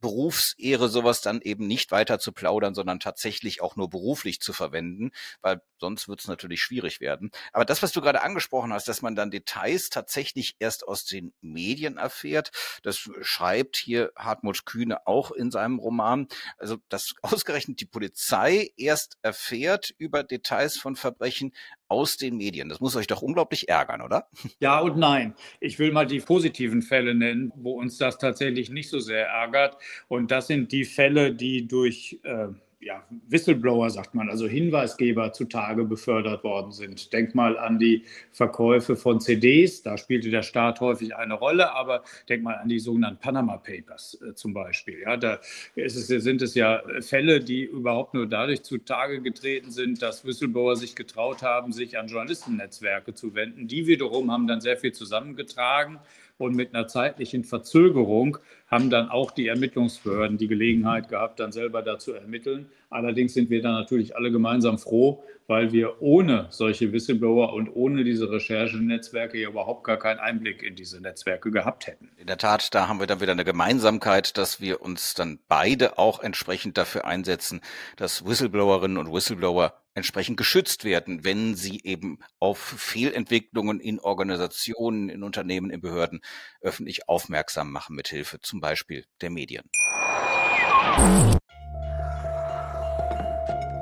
Berufsehre, 0.00 0.88
sowas 0.88 1.20
dann 1.20 1.40
eben 1.40 1.66
nicht 1.66 1.90
weiter 1.90 2.20
zu 2.20 2.32
plaudern, 2.32 2.74
sondern 2.74 3.00
tatsächlich 3.00 3.60
auch 3.60 3.74
nur 3.74 3.90
beruflich 3.90 4.40
zu 4.40 4.52
verwenden, 4.52 5.10
weil 5.40 5.60
sonst 5.80 6.08
wird 6.08 6.20
es 6.20 6.28
natürlich 6.28 6.62
schwierig 6.62 7.00
werden. 7.00 7.32
Aber 7.52 7.64
das, 7.64 7.82
was 7.82 7.90
du 7.90 8.00
gerade 8.00 8.22
angesprochen 8.22 8.72
hast, 8.72 8.86
dass 8.86 9.02
man 9.02 9.16
dann 9.16 9.32
Details 9.32 9.90
tatsächlich 9.90 10.54
erst 10.60 10.86
aus 10.86 11.04
den 11.04 11.32
Medien 11.40 11.96
erfährt, 11.96 12.52
das 12.84 13.10
schreibt 13.20 13.76
hier 13.76 14.12
Hartmut 14.16 14.64
Kühne 14.64 15.06
auch 15.06 15.32
in 15.32 15.50
seinem 15.50 15.78
Roman. 15.78 16.28
Also, 16.56 16.76
dass 16.88 17.14
ausgerechnet 17.22 17.80
die 17.80 17.86
Polizei 17.86 18.70
erst 18.76 19.18
erfährt 19.22 19.90
über 19.98 20.22
Details 20.22 20.76
von 20.76 20.94
Verbrechen 20.94 21.52
aus 21.92 22.16
den 22.16 22.36
Medien. 22.36 22.68
Das 22.68 22.80
muss 22.80 22.96
euch 22.96 23.06
doch 23.06 23.22
unglaublich 23.22 23.68
ärgern, 23.68 24.00
oder? 24.02 24.26
Ja 24.60 24.80
und 24.80 24.96
nein. 24.96 25.34
Ich 25.60 25.78
will 25.78 25.92
mal 25.92 26.06
die 26.06 26.20
positiven 26.20 26.82
Fälle 26.82 27.14
nennen, 27.14 27.52
wo 27.56 27.72
uns 27.72 27.98
das 27.98 28.18
tatsächlich 28.18 28.70
nicht 28.70 28.88
so 28.88 29.00
sehr 29.00 29.26
ärgert. 29.26 29.76
Und 30.08 30.30
das 30.30 30.46
sind 30.46 30.72
die 30.72 30.84
Fälle, 30.84 31.34
die 31.34 31.66
durch 31.66 32.20
äh, 32.22 32.48
ja, 32.82 33.06
Whistleblower, 33.28 33.90
sagt 33.90 34.14
man, 34.14 34.28
also 34.28 34.48
Hinweisgeber 34.48 35.32
zutage 35.32 35.84
befördert 35.84 36.42
worden 36.42 36.72
sind. 36.72 37.12
Denk 37.12 37.34
mal 37.34 37.56
an 37.56 37.78
die 37.78 38.04
Verkäufe 38.32 38.96
von 38.96 39.20
CDs, 39.20 39.82
da 39.82 39.96
spielte 39.96 40.30
der 40.30 40.42
Staat 40.42 40.80
häufig 40.80 41.14
eine 41.14 41.34
Rolle, 41.34 41.72
aber 41.72 42.02
denk 42.28 42.42
mal 42.42 42.56
an 42.56 42.68
die 42.68 42.80
sogenannten 42.80 43.20
Panama 43.20 43.56
Papers 43.56 44.20
äh, 44.20 44.34
zum 44.34 44.52
Beispiel. 44.52 45.00
Ja, 45.00 45.16
da 45.16 45.38
es, 45.76 45.94
sind 45.94 46.42
es 46.42 46.54
ja 46.54 46.82
Fälle, 47.00 47.40
die 47.40 47.62
überhaupt 47.62 48.14
nur 48.14 48.26
dadurch 48.26 48.62
zutage 48.62 49.22
getreten 49.22 49.70
sind, 49.70 50.02
dass 50.02 50.24
Whistleblower 50.24 50.74
sich 50.74 50.96
getraut 50.96 51.42
haben, 51.42 51.72
sich 51.72 51.98
an 51.98 52.08
Journalistennetzwerke 52.08 53.14
zu 53.14 53.34
wenden. 53.34 53.68
Die 53.68 53.86
wiederum 53.86 54.32
haben 54.32 54.48
dann 54.48 54.60
sehr 54.60 54.76
viel 54.76 54.92
zusammengetragen 54.92 56.00
und 56.42 56.56
mit 56.56 56.74
einer 56.74 56.88
zeitlichen 56.88 57.44
Verzögerung 57.44 58.38
haben 58.66 58.90
dann 58.90 59.08
auch 59.08 59.30
die 59.30 59.48
Ermittlungsbehörden 59.48 60.38
die 60.38 60.48
Gelegenheit 60.48 61.08
gehabt, 61.08 61.40
dann 61.40 61.52
selber 61.52 61.82
da 61.82 61.98
zu 61.98 62.14
ermitteln. 62.14 62.66
Allerdings 62.90 63.34
sind 63.34 63.48
wir 63.48 63.62
dann 63.62 63.74
natürlich 63.74 64.16
alle 64.16 64.32
gemeinsam 64.32 64.78
froh, 64.78 65.22
weil 65.46 65.72
wir 65.72 66.00
ohne 66.00 66.46
solche 66.50 66.92
Whistleblower 66.92 67.52
und 67.52 67.68
ohne 67.68 68.04
diese 68.04 68.30
Recherchenetzwerke 68.30 69.38
ja 69.38 69.50
überhaupt 69.50 69.84
gar 69.84 69.98
keinen 69.98 70.18
Einblick 70.18 70.62
in 70.62 70.74
diese 70.74 71.00
Netzwerke 71.00 71.50
gehabt 71.50 71.86
hätten. 71.86 72.10
In 72.16 72.26
der 72.26 72.38
Tat, 72.38 72.74
da 72.74 72.88
haben 72.88 72.98
wir 72.98 73.06
dann 73.06 73.20
wieder 73.20 73.32
eine 73.32 73.44
Gemeinsamkeit, 73.44 74.36
dass 74.36 74.60
wir 74.60 74.82
uns 74.82 75.14
dann 75.14 75.38
beide 75.48 75.98
auch 75.98 76.20
entsprechend 76.20 76.78
dafür 76.78 77.06
einsetzen, 77.06 77.60
dass 77.96 78.26
Whistleblowerinnen 78.26 78.98
und 78.98 79.12
Whistleblower 79.12 79.81
entsprechend 79.94 80.36
geschützt 80.36 80.84
werden, 80.84 81.24
wenn 81.24 81.54
sie 81.54 81.80
eben 81.84 82.18
auf 82.38 82.58
Fehlentwicklungen 82.58 83.80
in 83.80 84.00
Organisationen, 84.00 85.08
in 85.08 85.22
Unternehmen, 85.22 85.70
in 85.70 85.80
Behörden 85.80 86.20
öffentlich 86.60 87.08
aufmerksam 87.08 87.70
machen, 87.70 87.96
mit 87.96 88.08
Hilfe 88.08 88.40
zum 88.40 88.60
Beispiel 88.60 89.04
der 89.20 89.30
Medien. 89.30 89.68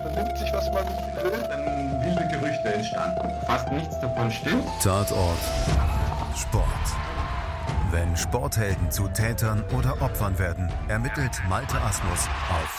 Man 0.05 0.15
nimmt 0.15 0.39
sich, 0.39 0.53
was 0.53 0.71
man 0.73 0.87
will. 1.23 1.31
Dann 1.49 2.03
wilde 2.03 2.29
Gerüchte 2.33 2.75
entstanden. 2.75 3.31
Fast 3.47 3.71
nichts 3.73 4.01
davon 4.01 4.31
stimmt. 4.31 4.65
Tatort 4.83 5.39
Sport. 6.37 6.67
Wenn 7.91 8.17
Sporthelden 8.17 8.91
zu 8.91 9.09
Tätern 9.09 9.65
oder 9.77 10.01
Opfern 10.01 10.39
werden, 10.39 10.71
ermittelt 10.89 11.43
Malte 11.49 11.81
Asmus 11.81 12.29
auf 12.49 12.79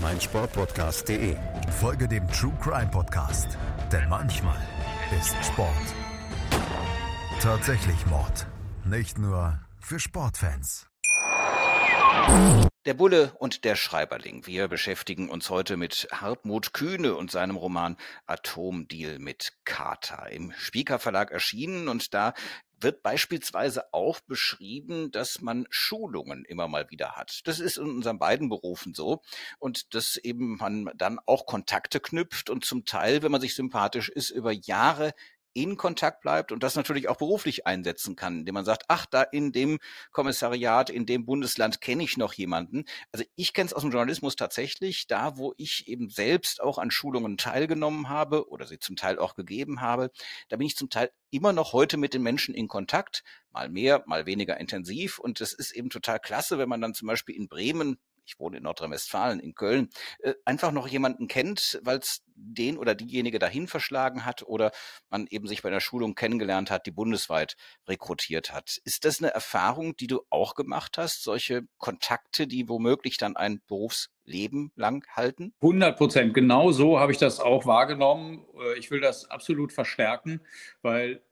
meinsportpodcast.de. 0.00 1.36
Folge 1.80 2.08
dem 2.08 2.26
True 2.28 2.56
Crime 2.62 2.90
Podcast, 2.90 3.58
denn 3.92 4.08
manchmal 4.08 4.60
ist 5.18 5.34
Sport 5.44 5.94
tatsächlich 7.46 8.06
Mord. 8.06 8.44
Nicht 8.84 9.18
nur 9.18 9.60
für 9.78 10.00
Sportfans. 10.00 10.88
Der 12.86 12.94
Bulle 12.94 13.34
und 13.38 13.64
der 13.64 13.76
Schreiberling. 13.76 14.46
Wir 14.46 14.66
beschäftigen 14.66 15.28
uns 15.28 15.48
heute 15.48 15.76
mit 15.76 16.08
Hartmut 16.10 16.72
Kühne 16.72 17.14
und 17.14 17.30
seinem 17.30 17.54
Roman 17.54 17.96
Atomdeal 18.26 19.20
mit 19.20 19.52
Kater. 19.64 20.30
Im 20.32 20.52
Spieker 20.56 20.98
Verlag 20.98 21.30
erschienen 21.30 21.86
und 21.86 22.14
da 22.14 22.34
wird 22.80 23.02
beispielsweise 23.02 23.92
auch 23.92 24.20
beschrieben, 24.20 25.10
dass 25.10 25.40
man 25.40 25.66
Schulungen 25.70 26.44
immer 26.44 26.68
mal 26.68 26.90
wieder 26.90 27.12
hat. 27.12 27.40
Das 27.44 27.60
ist 27.60 27.78
in 27.78 27.88
unseren 27.88 28.18
beiden 28.18 28.48
Berufen 28.48 28.94
so 28.94 29.22
und 29.58 29.94
dass 29.94 30.16
eben 30.16 30.56
man 30.56 30.90
dann 30.96 31.18
auch 31.26 31.46
Kontakte 31.46 32.00
knüpft 32.00 32.50
und 32.50 32.64
zum 32.64 32.84
Teil, 32.84 33.22
wenn 33.22 33.32
man 33.32 33.40
sich 33.40 33.54
sympathisch 33.54 34.08
ist, 34.08 34.30
über 34.30 34.52
Jahre 34.52 35.12
in 35.56 35.78
Kontakt 35.78 36.20
bleibt 36.20 36.52
und 36.52 36.62
das 36.62 36.76
natürlich 36.76 37.08
auch 37.08 37.16
beruflich 37.16 37.66
einsetzen 37.66 38.14
kann, 38.14 38.40
indem 38.40 38.54
man 38.54 38.66
sagt, 38.66 38.84
ach, 38.88 39.06
da 39.06 39.22
in 39.22 39.52
dem 39.52 39.78
Kommissariat, 40.12 40.90
in 40.90 41.06
dem 41.06 41.24
Bundesland 41.24 41.80
kenne 41.80 42.02
ich 42.02 42.18
noch 42.18 42.34
jemanden. 42.34 42.84
Also 43.10 43.24
ich 43.36 43.54
kenne 43.54 43.66
es 43.66 43.72
aus 43.72 43.80
dem 43.80 43.90
Journalismus 43.90 44.36
tatsächlich, 44.36 45.06
da 45.06 45.38
wo 45.38 45.54
ich 45.56 45.88
eben 45.88 46.10
selbst 46.10 46.60
auch 46.60 46.76
an 46.76 46.90
Schulungen 46.90 47.38
teilgenommen 47.38 48.10
habe 48.10 48.50
oder 48.50 48.66
sie 48.66 48.78
zum 48.78 48.96
Teil 48.96 49.18
auch 49.18 49.34
gegeben 49.34 49.80
habe, 49.80 50.10
da 50.50 50.58
bin 50.58 50.66
ich 50.66 50.76
zum 50.76 50.90
Teil 50.90 51.10
immer 51.30 51.54
noch 51.54 51.72
heute 51.72 51.96
mit 51.96 52.12
den 52.12 52.22
Menschen 52.22 52.54
in 52.54 52.68
Kontakt, 52.68 53.24
mal 53.50 53.70
mehr, 53.70 54.04
mal 54.06 54.26
weniger 54.26 54.60
intensiv 54.60 55.18
und 55.18 55.40
das 55.40 55.54
ist 55.54 55.70
eben 55.70 55.88
total 55.88 56.20
klasse, 56.20 56.58
wenn 56.58 56.68
man 56.68 56.82
dann 56.82 56.92
zum 56.92 57.08
Beispiel 57.08 57.34
in 57.34 57.48
Bremen 57.48 57.98
ich 58.26 58.38
wohne 58.38 58.58
in 58.58 58.64
Nordrhein-Westfalen, 58.64 59.40
in 59.40 59.54
Köln, 59.54 59.88
äh, 60.20 60.34
einfach 60.44 60.72
noch 60.72 60.88
jemanden 60.88 61.28
kennt, 61.28 61.78
weil 61.82 61.98
es 61.98 62.22
den 62.34 62.76
oder 62.76 62.94
diejenige 62.94 63.38
dahin 63.38 63.66
verschlagen 63.66 64.24
hat 64.24 64.42
oder 64.42 64.72
man 65.08 65.26
eben 65.30 65.46
sich 65.46 65.62
bei 65.62 65.68
einer 65.68 65.80
Schulung 65.80 66.14
kennengelernt 66.14 66.70
hat, 66.70 66.86
die 66.86 66.90
bundesweit 66.90 67.56
rekrutiert 67.88 68.52
hat. 68.52 68.78
Ist 68.84 69.04
das 69.04 69.22
eine 69.22 69.32
Erfahrung, 69.32 69.96
die 69.96 70.06
du 70.06 70.20
auch 70.28 70.54
gemacht 70.54 70.98
hast? 70.98 71.22
Solche 71.22 71.62
Kontakte, 71.78 72.46
die 72.46 72.68
womöglich 72.68 73.16
dann 73.16 73.36
ein 73.36 73.62
Berufsleben 73.66 74.72
lang 74.76 75.06
halten? 75.14 75.54
100 75.62 75.96
Prozent. 75.96 76.34
Genau 76.34 76.72
so 76.72 76.98
habe 76.98 77.12
ich 77.12 77.18
das 77.18 77.40
auch 77.40 77.64
wahrgenommen. 77.64 78.44
Äh, 78.58 78.78
ich 78.78 78.90
will 78.90 79.00
das 79.00 79.30
absolut 79.30 79.72
verstärken, 79.72 80.40
weil 80.82 81.22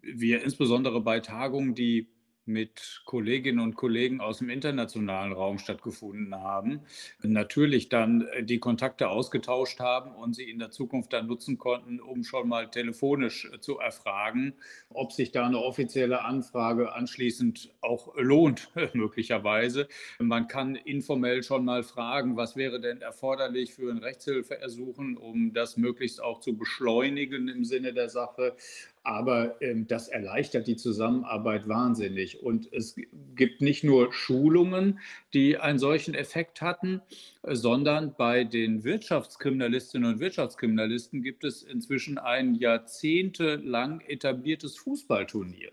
wir 0.00 0.42
insbesondere 0.42 1.00
bei 1.00 1.20
Tagungen, 1.20 1.74
die 1.74 2.13
mit 2.46 3.02
Kolleginnen 3.04 3.60
und 3.60 3.74
Kollegen 3.74 4.20
aus 4.20 4.38
dem 4.38 4.50
internationalen 4.50 5.32
Raum 5.32 5.58
stattgefunden 5.58 6.34
haben, 6.34 6.80
natürlich 7.22 7.88
dann 7.88 8.22
äh, 8.32 8.44
die 8.44 8.58
Kontakte 8.58 9.08
ausgetauscht 9.08 9.80
haben 9.80 10.14
und 10.14 10.34
sie 10.34 10.50
in 10.50 10.58
der 10.58 10.70
Zukunft 10.70 11.12
dann 11.12 11.26
nutzen 11.26 11.58
konnten, 11.58 12.00
um 12.00 12.24
schon 12.24 12.48
mal 12.48 12.70
telefonisch 12.70 13.50
äh, 13.52 13.60
zu 13.60 13.78
erfragen, 13.78 14.54
ob 14.90 15.12
sich 15.12 15.32
da 15.32 15.46
eine 15.46 15.58
offizielle 15.58 16.24
Anfrage 16.24 16.92
anschließend 16.92 17.70
auch 17.80 18.14
lohnt, 18.16 18.70
möglicherweise. 18.92 19.88
Man 20.18 20.48
kann 20.48 20.74
informell 20.74 21.42
schon 21.42 21.64
mal 21.64 21.82
fragen, 21.82 22.36
was 22.36 22.56
wäre 22.56 22.80
denn 22.80 23.00
erforderlich 23.00 23.74
für 23.74 23.90
ein 23.90 23.98
Rechtshilfeersuchen, 23.98 25.16
um 25.16 25.52
das 25.52 25.76
möglichst 25.76 26.22
auch 26.22 26.40
zu 26.40 26.56
beschleunigen 26.56 27.48
im 27.48 27.64
Sinne 27.64 27.92
der 27.92 28.08
Sache. 28.08 28.56
Aber 29.04 29.60
ähm, 29.60 29.86
das 29.86 30.08
erleichtert 30.08 30.66
die 30.66 30.76
Zusammenarbeit 30.76 31.68
wahnsinnig. 31.68 32.42
Und 32.42 32.72
es 32.72 32.96
gibt 33.36 33.60
nicht 33.60 33.84
nur 33.84 34.12
Schulungen, 34.14 34.98
die 35.34 35.58
einen 35.58 35.78
solchen 35.78 36.14
Effekt 36.14 36.62
hatten, 36.62 37.02
sondern 37.42 38.14
bei 38.16 38.44
den 38.44 38.82
Wirtschaftskriminalistinnen 38.82 40.14
und 40.14 40.20
Wirtschaftskriminalisten 40.20 41.22
gibt 41.22 41.44
es 41.44 41.62
inzwischen 41.62 42.16
ein 42.16 42.54
jahrzehntelang 42.54 44.00
etabliertes 44.00 44.78
Fußballturnier 44.78 45.72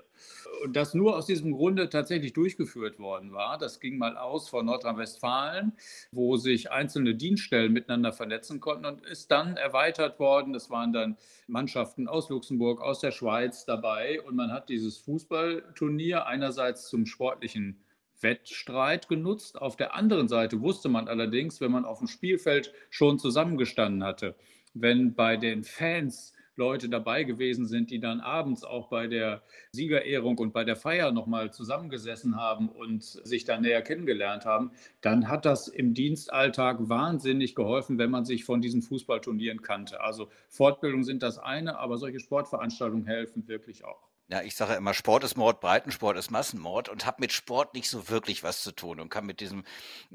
das 0.69 0.93
nur 0.93 1.15
aus 1.15 1.25
diesem 1.25 1.51
Grunde 1.51 1.89
tatsächlich 1.89 2.33
durchgeführt 2.33 2.99
worden 2.99 3.31
war. 3.33 3.57
Das 3.57 3.79
ging 3.79 3.97
mal 3.97 4.17
aus 4.17 4.49
von 4.49 4.65
Nordrhein-Westfalen, 4.65 5.73
wo 6.11 6.37
sich 6.37 6.71
einzelne 6.71 7.15
Dienststellen 7.15 7.73
miteinander 7.73 8.13
vernetzen 8.13 8.59
konnten 8.59 8.85
und 8.85 9.05
ist 9.05 9.31
dann 9.31 9.57
erweitert 9.57 10.19
worden. 10.19 10.55
Es 10.55 10.69
waren 10.69 10.93
dann 10.93 11.17
Mannschaften 11.47 12.07
aus 12.07 12.29
Luxemburg, 12.29 12.81
aus 12.81 12.99
der 12.99 13.11
Schweiz 13.11 13.65
dabei 13.65 14.21
und 14.21 14.35
man 14.35 14.51
hat 14.51 14.69
dieses 14.69 14.97
Fußballturnier 14.99 16.25
einerseits 16.25 16.89
zum 16.89 17.05
sportlichen 17.05 17.83
Wettstreit 18.21 19.07
genutzt. 19.07 19.59
Auf 19.59 19.75
der 19.75 19.95
anderen 19.95 20.27
Seite 20.27 20.61
wusste 20.61 20.89
man 20.89 21.07
allerdings, 21.07 21.61
wenn 21.61 21.71
man 21.71 21.85
auf 21.85 21.99
dem 21.99 22.07
Spielfeld 22.07 22.73
schon 22.89 23.19
zusammengestanden 23.19 24.03
hatte, 24.03 24.35
wenn 24.73 25.15
bei 25.15 25.37
den 25.37 25.63
Fans 25.63 26.33
Leute 26.55 26.89
dabei 26.89 27.23
gewesen 27.23 27.65
sind, 27.65 27.91
die 27.91 27.99
dann 27.99 28.19
abends 28.19 28.63
auch 28.63 28.89
bei 28.89 29.07
der 29.07 29.41
Siegerehrung 29.71 30.37
und 30.37 30.53
bei 30.53 30.63
der 30.63 30.75
Feier 30.75 31.11
nochmal 31.11 31.53
zusammengesessen 31.53 32.35
haben 32.35 32.69
und 32.69 33.03
sich 33.03 33.45
dann 33.45 33.61
näher 33.61 33.81
kennengelernt 33.81 34.45
haben, 34.45 34.71
dann 35.01 35.29
hat 35.29 35.45
das 35.45 35.67
im 35.67 35.93
Dienstalltag 35.93 36.89
wahnsinnig 36.89 37.55
geholfen, 37.55 37.97
wenn 37.97 38.11
man 38.11 38.25
sich 38.25 38.43
von 38.43 38.61
diesen 38.61 38.81
Fußballturnieren 38.81 39.61
kannte. 39.61 40.01
Also 40.01 40.29
Fortbildung 40.49 41.03
sind 41.03 41.23
das 41.23 41.39
eine, 41.39 41.79
aber 41.79 41.97
solche 41.97 42.19
Sportveranstaltungen 42.19 43.05
helfen 43.05 43.47
wirklich 43.47 43.85
auch. 43.85 44.10
Ja, 44.31 44.41
ich 44.43 44.55
sage 44.55 44.75
immer, 44.75 44.93
Sport 44.93 45.25
ist 45.25 45.35
Mord, 45.35 45.59
Breitensport 45.59 46.15
ist 46.15 46.31
Massenmord 46.31 46.87
und 46.87 47.05
habe 47.05 47.17
mit 47.19 47.33
Sport 47.33 47.73
nicht 47.73 47.89
so 47.89 48.07
wirklich 48.07 48.43
was 48.43 48.63
zu 48.63 48.71
tun 48.71 49.01
und 49.01 49.09
kann 49.09 49.25
mit 49.25 49.41
diesem 49.41 49.65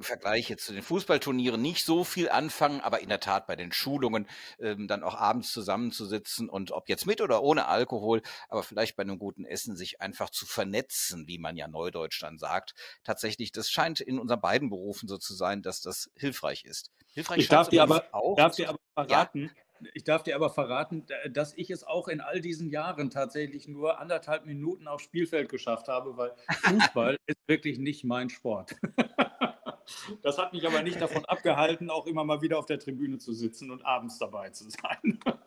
Vergleich 0.01 0.49
jetzt 0.49 0.65
zu 0.65 0.73
den 0.73 0.83
Fußballturnieren 0.83 1.61
nicht 1.61 1.85
so 1.85 2.03
viel 2.03 2.31
anfangen, 2.31 2.81
aber 2.81 3.01
in 3.01 3.11
der 3.11 3.21
Tat 3.21 3.47
bei 3.47 3.57
den 3.57 3.73
Schulungen 3.73 4.27
ähm, 4.59 4.89
dann 4.89 5.03
auch 5.03 5.17
abends 5.17 5.53
zusammenzusitzen 5.53 6.49
und 6.49 6.73
ob 6.73 6.89
jetzt 6.89 7.05
mit 7.05 7.21
oder 7.21 7.43
ohne 7.43 7.67
Alkohol, 7.67 8.23
aber 8.49 8.63
vielleicht 8.63 8.97
bei 8.97 9.03
einem 9.03 9.19
guten 9.19 9.45
Essen 9.45 9.77
sich 9.77 10.01
einfach 10.01 10.31
zu 10.31 10.47
vernetzen, 10.47 11.29
wie 11.29 11.37
man 11.37 11.59
ja 11.59 11.69
neudeutsch 11.69 12.23
dann 12.23 12.39
sagt. 12.39 12.73
Tatsächlich, 13.05 13.53
das 13.53 13.69
scheint 13.69 14.01
in 14.01 14.19
unseren 14.19 14.41
beiden 14.41 14.71
Berufen 14.71 15.11
so 15.11 15.19
zu 15.19 15.35
sein, 15.35 15.61
dass 15.61 15.83
das 15.83 16.11
hilfreich 16.17 16.65
ist. 16.65 16.91
Hilfreich 17.13 17.41
ich 17.41 17.49
darf 17.49 17.69
dir 17.69 17.83
aber, 17.83 18.03
auch 18.13 18.37
darf 18.37 18.57
dir 18.57 18.71
aber 18.71 18.79
verraten, 18.95 19.51
ja? 19.55 19.66
Ich 19.95 20.05
darf 20.05 20.23
dir 20.23 20.35
aber 20.35 20.51
verraten, 20.51 21.07
dass 21.31 21.55
ich 21.55 21.71
es 21.71 21.85
auch 21.85 22.09
in 22.09 22.21
all 22.21 22.41
diesen 22.41 22.71
Jahren 22.71 23.11
tatsächlich 23.11 23.69
nur 23.69 23.99
anderthalb 23.99 24.47
Minuten 24.47 24.89
aufs 24.89 25.05
Spielfeld 25.05 25.49
geschafft 25.49 25.89
habe, 25.89 26.17
weil 26.17 26.33
Fußball 26.63 27.17
ist 27.27 27.39
wirklich 27.47 27.79
nicht 27.79 28.05
mein 28.05 28.31
Sport. 28.31 28.77
Das 30.23 30.39
hat 30.39 30.53
mich 30.53 30.67
aber 30.67 30.83
nicht 30.83 31.01
davon 31.01 31.25
abgehalten, 31.27 31.91
auch 31.91 32.07
immer 32.07 32.25
mal 32.25 32.43
wieder 32.43 32.59
auf 32.59 32.67
der 32.67 32.81
Tribüne 32.81 33.19
zu 33.19 33.33
sitzen 33.33 33.71
und 33.71 33.87
abends 33.87 34.19
dabei 34.19 34.51
zu 34.51 34.69
sein. 34.69 35.21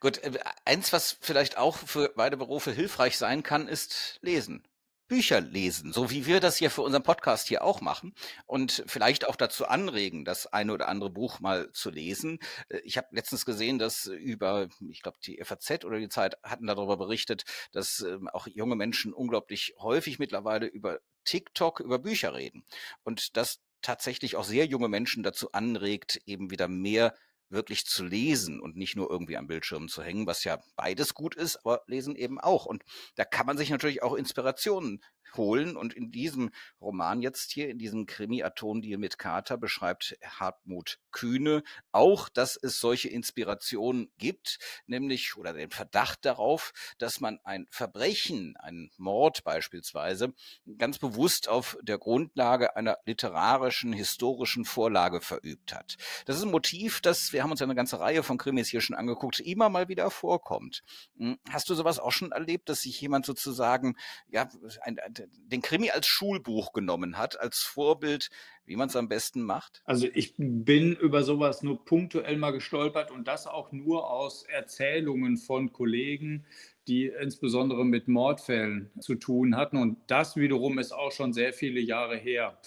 Gut, 0.00 0.18
äh, 0.18 0.38
eins, 0.64 0.92
was 0.92 1.18
vielleicht 1.20 1.58
auch 1.58 1.76
für 1.76 2.12
beide 2.14 2.36
Berufe 2.36 2.70
hilfreich 2.70 3.18
sein 3.18 3.42
kann, 3.42 3.66
ist 3.68 4.18
Lesen. 4.22 4.62
Bücher 5.08 5.40
lesen, 5.40 5.92
so 5.92 6.10
wie 6.10 6.26
wir 6.26 6.40
das 6.40 6.56
hier 6.56 6.70
für 6.70 6.82
unseren 6.82 7.02
Podcast 7.02 7.48
hier 7.48 7.62
auch 7.62 7.80
machen 7.80 8.14
und 8.46 8.84
vielleicht 8.86 9.26
auch 9.26 9.36
dazu 9.36 9.66
anregen, 9.66 10.24
das 10.24 10.46
eine 10.46 10.72
oder 10.72 10.88
andere 10.88 11.10
Buch 11.10 11.40
mal 11.40 11.70
zu 11.72 11.90
lesen. 11.90 12.38
Äh, 12.68 12.78
ich 12.84 12.96
habe 12.96 13.08
letztens 13.10 13.44
gesehen, 13.44 13.78
dass 13.78 14.06
über, 14.06 14.68
ich 14.88 15.02
glaube, 15.02 15.18
die 15.24 15.42
FAZ 15.42 15.84
oder 15.84 15.98
die 15.98 16.08
Zeit 16.08 16.36
hatten 16.42 16.66
darüber 16.66 16.96
berichtet, 16.96 17.44
dass 17.72 18.00
ähm, 18.00 18.28
auch 18.28 18.46
junge 18.46 18.76
Menschen 18.76 19.12
unglaublich 19.12 19.74
häufig 19.78 20.18
mittlerweile 20.18 20.66
über 20.66 21.00
TikTok 21.24 21.80
über 21.80 21.98
Bücher 21.98 22.34
reden 22.34 22.64
und 23.02 23.36
das 23.36 23.60
tatsächlich 23.82 24.36
auch 24.36 24.44
sehr 24.44 24.66
junge 24.66 24.88
Menschen 24.88 25.22
dazu 25.22 25.52
anregt, 25.52 26.20
eben 26.26 26.50
wieder 26.50 26.68
mehr 26.68 27.14
wirklich 27.48 27.86
zu 27.86 28.04
lesen 28.04 28.60
und 28.60 28.76
nicht 28.76 28.96
nur 28.96 29.10
irgendwie 29.10 29.36
am 29.36 29.46
Bildschirm 29.46 29.88
zu 29.88 30.02
hängen, 30.02 30.26
was 30.26 30.44
ja 30.44 30.62
beides 30.76 31.14
gut 31.14 31.34
ist, 31.34 31.56
aber 31.64 31.82
lesen 31.86 32.16
eben 32.16 32.40
auch. 32.40 32.66
Und 32.66 32.84
da 33.14 33.24
kann 33.24 33.46
man 33.46 33.56
sich 33.56 33.70
natürlich 33.70 34.02
auch 34.02 34.14
Inspirationen 34.14 35.02
holen. 35.34 35.76
Und 35.76 35.94
in 35.94 36.10
diesem 36.10 36.50
Roman 36.80 37.22
jetzt 37.22 37.52
hier, 37.52 37.68
in 37.68 37.78
diesem 37.78 38.06
Krimi-Atomdeal 38.06 38.98
mit 38.98 39.18
Carter, 39.18 39.56
beschreibt 39.56 40.16
Hartmut 40.22 40.98
Kühne 41.14 41.62
auch, 41.92 42.28
dass 42.28 42.56
es 42.56 42.80
solche 42.80 43.08
Inspirationen 43.08 44.10
gibt, 44.18 44.58
nämlich 44.86 45.36
oder 45.36 45.52
den 45.52 45.70
Verdacht 45.70 46.24
darauf, 46.24 46.72
dass 46.98 47.20
man 47.20 47.38
ein 47.44 47.66
Verbrechen, 47.70 48.56
einen 48.56 48.90
Mord 48.98 49.44
beispielsweise, 49.44 50.34
ganz 50.76 50.98
bewusst 50.98 51.48
auf 51.48 51.78
der 51.82 51.98
Grundlage 51.98 52.76
einer 52.76 52.98
literarischen, 53.06 53.92
historischen 53.92 54.64
Vorlage 54.64 55.20
verübt 55.20 55.72
hat. 55.72 55.96
Das 56.26 56.36
ist 56.36 56.42
ein 56.42 56.50
Motiv, 56.50 57.00
das, 57.00 57.32
wir 57.32 57.42
haben 57.42 57.52
uns 57.52 57.60
ja 57.60 57.66
eine 57.66 57.76
ganze 57.76 58.00
Reihe 58.00 58.22
von 58.22 58.36
Krimis 58.36 58.68
hier 58.68 58.80
schon 58.80 58.96
angeguckt, 58.96 59.40
immer 59.40 59.68
mal 59.68 59.88
wieder 59.88 60.10
vorkommt. 60.10 60.82
Hm, 61.16 61.38
hast 61.48 61.70
du 61.70 61.74
sowas 61.74 61.98
auch 61.98 62.12
schon 62.12 62.32
erlebt, 62.32 62.68
dass 62.68 62.80
sich 62.80 63.00
jemand 63.00 63.24
sozusagen, 63.24 63.96
ja, 64.28 64.48
ein, 64.82 64.98
den 65.20 65.62
Krimi 65.62 65.90
als 65.90 66.06
Schulbuch 66.06 66.72
genommen 66.72 67.18
hat, 67.18 67.38
als 67.40 67.58
Vorbild, 67.58 68.30
wie 68.66 68.76
man 68.76 68.88
es 68.88 68.96
am 68.96 69.08
besten 69.08 69.42
macht? 69.42 69.82
Also 69.84 70.06
ich 70.12 70.34
bin 70.38 70.94
über 70.96 71.22
sowas 71.22 71.62
nur 71.62 71.84
punktuell 71.84 72.36
mal 72.36 72.52
gestolpert 72.52 73.10
und 73.10 73.28
das 73.28 73.46
auch 73.46 73.72
nur 73.72 74.10
aus 74.10 74.44
Erzählungen 74.44 75.36
von 75.36 75.72
Kollegen, 75.72 76.46
die 76.88 77.06
insbesondere 77.06 77.84
mit 77.84 78.08
Mordfällen 78.08 78.90
zu 79.00 79.14
tun 79.14 79.56
hatten. 79.56 79.76
Und 79.76 79.98
das 80.06 80.36
wiederum 80.36 80.78
ist 80.78 80.92
auch 80.92 81.12
schon 81.12 81.32
sehr 81.32 81.52
viele 81.52 81.80
Jahre 81.80 82.16
her. 82.16 82.58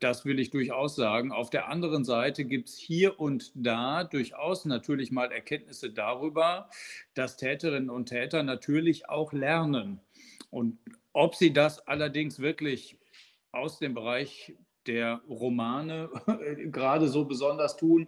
Das 0.00 0.24
will 0.24 0.38
ich 0.38 0.50
durchaus 0.50 0.94
sagen. 0.94 1.32
Auf 1.32 1.50
der 1.50 1.68
anderen 1.68 2.04
Seite 2.04 2.44
gibt 2.44 2.68
es 2.68 2.76
hier 2.76 3.18
und 3.18 3.50
da 3.54 4.04
durchaus 4.04 4.64
natürlich 4.64 5.10
mal 5.10 5.32
Erkenntnisse 5.32 5.90
darüber, 5.90 6.70
dass 7.14 7.36
Täterinnen 7.36 7.90
und 7.90 8.06
Täter 8.06 8.42
natürlich 8.42 9.08
auch 9.08 9.32
lernen. 9.32 10.00
Und 10.50 10.78
ob 11.18 11.34
sie 11.34 11.52
das 11.52 11.80
allerdings 11.88 12.38
wirklich 12.38 12.96
aus 13.50 13.80
dem 13.80 13.92
Bereich 13.92 14.54
der 14.86 15.20
Romane 15.28 16.08
gerade 16.70 17.08
so 17.08 17.24
besonders 17.24 17.76
tun 17.76 18.06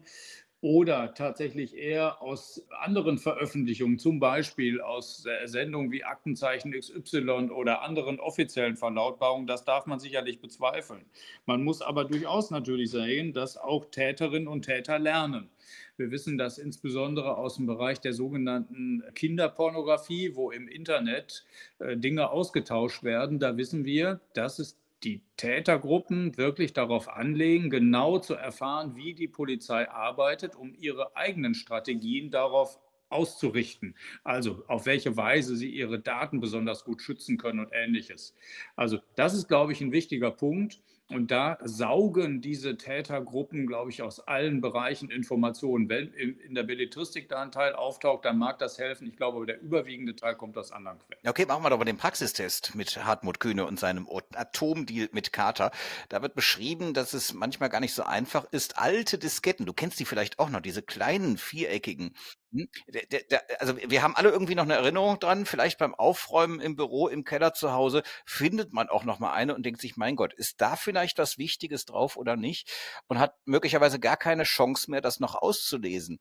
oder 0.62 1.14
tatsächlich 1.14 1.74
eher 1.76 2.20
aus 2.20 2.66
anderen 2.80 3.16
Veröffentlichungen, 3.16 3.98
zum 3.98 4.20
Beispiel 4.20 4.80
aus 4.80 5.26
Sendungen 5.44 5.90
wie 5.90 6.04
Aktenzeichen 6.04 6.72
XY 6.72 7.50
oder 7.50 7.82
anderen 7.82 8.20
offiziellen 8.20 8.76
Verlautbarungen, 8.76 9.46
das 9.46 9.64
darf 9.64 9.86
man 9.86 9.98
sicherlich 9.98 10.40
bezweifeln. 10.40 11.04
Man 11.46 11.64
muss 11.64 11.80
aber 11.80 12.04
durchaus 12.04 12.50
natürlich 12.50 12.90
sehen, 12.90 13.32
dass 13.32 13.56
auch 13.56 13.86
Täterinnen 13.86 14.48
und 14.48 14.62
Täter 14.62 14.98
lernen. 14.98 15.48
Wir 15.96 16.10
wissen 16.10 16.38
das 16.38 16.58
insbesondere 16.58 17.36
aus 17.36 17.56
dem 17.56 17.66
Bereich 17.66 18.00
der 18.00 18.12
sogenannten 18.12 19.02
Kinderpornografie, 19.14 20.34
wo 20.34 20.50
im 20.50 20.68
Internet 20.68 21.44
äh, 21.78 21.96
Dinge 21.96 22.30
ausgetauscht 22.30 23.02
werden. 23.02 23.38
Da 23.38 23.56
wissen 23.56 23.84
wir, 23.84 24.20
dass 24.32 24.58
es 24.58 24.78
die 25.04 25.22
Tätergruppen 25.36 26.36
wirklich 26.36 26.72
darauf 26.72 27.08
anlegen, 27.08 27.70
genau 27.70 28.18
zu 28.18 28.34
erfahren, 28.34 28.96
wie 28.96 29.14
die 29.14 29.28
Polizei 29.28 29.88
arbeitet, 29.88 30.54
um 30.54 30.74
ihre 30.74 31.16
eigenen 31.16 31.54
Strategien 31.54 32.30
darauf 32.30 32.78
auszurichten. 33.08 33.96
Also 34.24 34.62
auf 34.68 34.86
welche 34.86 35.16
Weise 35.16 35.56
sie 35.56 35.70
ihre 35.70 36.00
Daten 36.00 36.40
besonders 36.40 36.84
gut 36.84 37.02
schützen 37.02 37.38
können 37.38 37.58
und 37.60 37.72
ähnliches. 37.72 38.34
Also 38.76 38.98
das 39.16 39.34
ist, 39.34 39.48
glaube 39.48 39.72
ich, 39.72 39.80
ein 39.80 39.92
wichtiger 39.92 40.30
Punkt. 40.30 40.80
Und 41.10 41.30
da 41.30 41.58
saugen 41.62 42.40
diese 42.40 42.76
Tätergruppen, 42.76 43.66
glaube 43.66 43.90
ich, 43.90 44.02
aus 44.02 44.20
allen 44.20 44.60
Bereichen 44.60 45.10
Informationen. 45.10 45.88
Wenn 45.88 46.12
in 46.12 46.54
der 46.54 46.62
Belletristik 46.62 47.28
da 47.28 47.42
ein 47.42 47.50
Teil 47.50 47.74
auftaucht, 47.74 48.24
dann 48.24 48.38
mag 48.38 48.58
das 48.58 48.78
helfen. 48.78 49.06
Ich 49.08 49.16
glaube, 49.16 49.44
der 49.44 49.60
überwiegende 49.60 50.14
Teil 50.14 50.36
kommt 50.36 50.56
aus 50.56 50.72
anderen 50.72 50.98
Quellen. 50.98 51.20
Okay, 51.26 51.46
machen 51.46 51.64
wir 51.64 51.70
doch 51.70 51.78
mal 51.78 51.84
den 51.84 51.96
Praxistest 51.96 52.74
mit 52.74 53.04
Hartmut 53.04 53.40
Kühne 53.40 53.66
und 53.66 53.80
seinem 53.80 54.08
Atomdeal 54.34 55.08
mit 55.12 55.32
Carter. 55.32 55.72
Da 56.08 56.22
wird 56.22 56.34
beschrieben, 56.34 56.94
dass 56.94 57.12
es 57.12 57.34
manchmal 57.34 57.68
gar 57.68 57.80
nicht 57.80 57.94
so 57.94 58.04
einfach 58.04 58.46
ist, 58.52 58.78
alte 58.78 59.18
Disketten, 59.18 59.66
du 59.66 59.72
kennst 59.72 59.98
die 59.98 60.04
vielleicht 60.04 60.38
auch 60.38 60.50
noch, 60.50 60.60
diese 60.60 60.82
kleinen 60.82 61.36
viereckigen 61.36 62.14
hm? 62.52 62.68
Der, 62.88 63.22
der, 63.22 63.60
also 63.60 63.76
wir 63.76 64.02
haben 64.02 64.16
alle 64.16 64.30
irgendwie 64.30 64.54
noch 64.54 64.64
eine 64.64 64.74
Erinnerung 64.74 65.18
dran. 65.20 65.46
Vielleicht 65.46 65.78
beim 65.78 65.94
Aufräumen 65.94 66.60
im 66.60 66.74
Büro, 66.76 67.08
im 67.08 67.24
Keller 67.24 67.54
zu 67.54 67.72
Hause 67.72 68.02
findet 68.24 68.72
man 68.72 68.88
auch 68.88 69.04
noch 69.04 69.20
mal 69.20 69.32
eine 69.32 69.54
und 69.54 69.64
denkt 69.64 69.80
sich, 69.80 69.96
mein 69.96 70.16
Gott, 70.16 70.32
ist 70.34 70.60
da 70.60 70.76
vielleicht 70.76 71.18
was 71.18 71.38
Wichtiges 71.38 71.84
drauf 71.84 72.16
oder 72.16 72.36
nicht? 72.36 72.68
Und 73.06 73.18
hat 73.18 73.34
möglicherweise 73.44 74.00
gar 74.00 74.16
keine 74.16 74.42
Chance 74.42 74.90
mehr, 74.90 75.00
das 75.00 75.20
noch 75.20 75.36
auszulesen. 75.36 76.18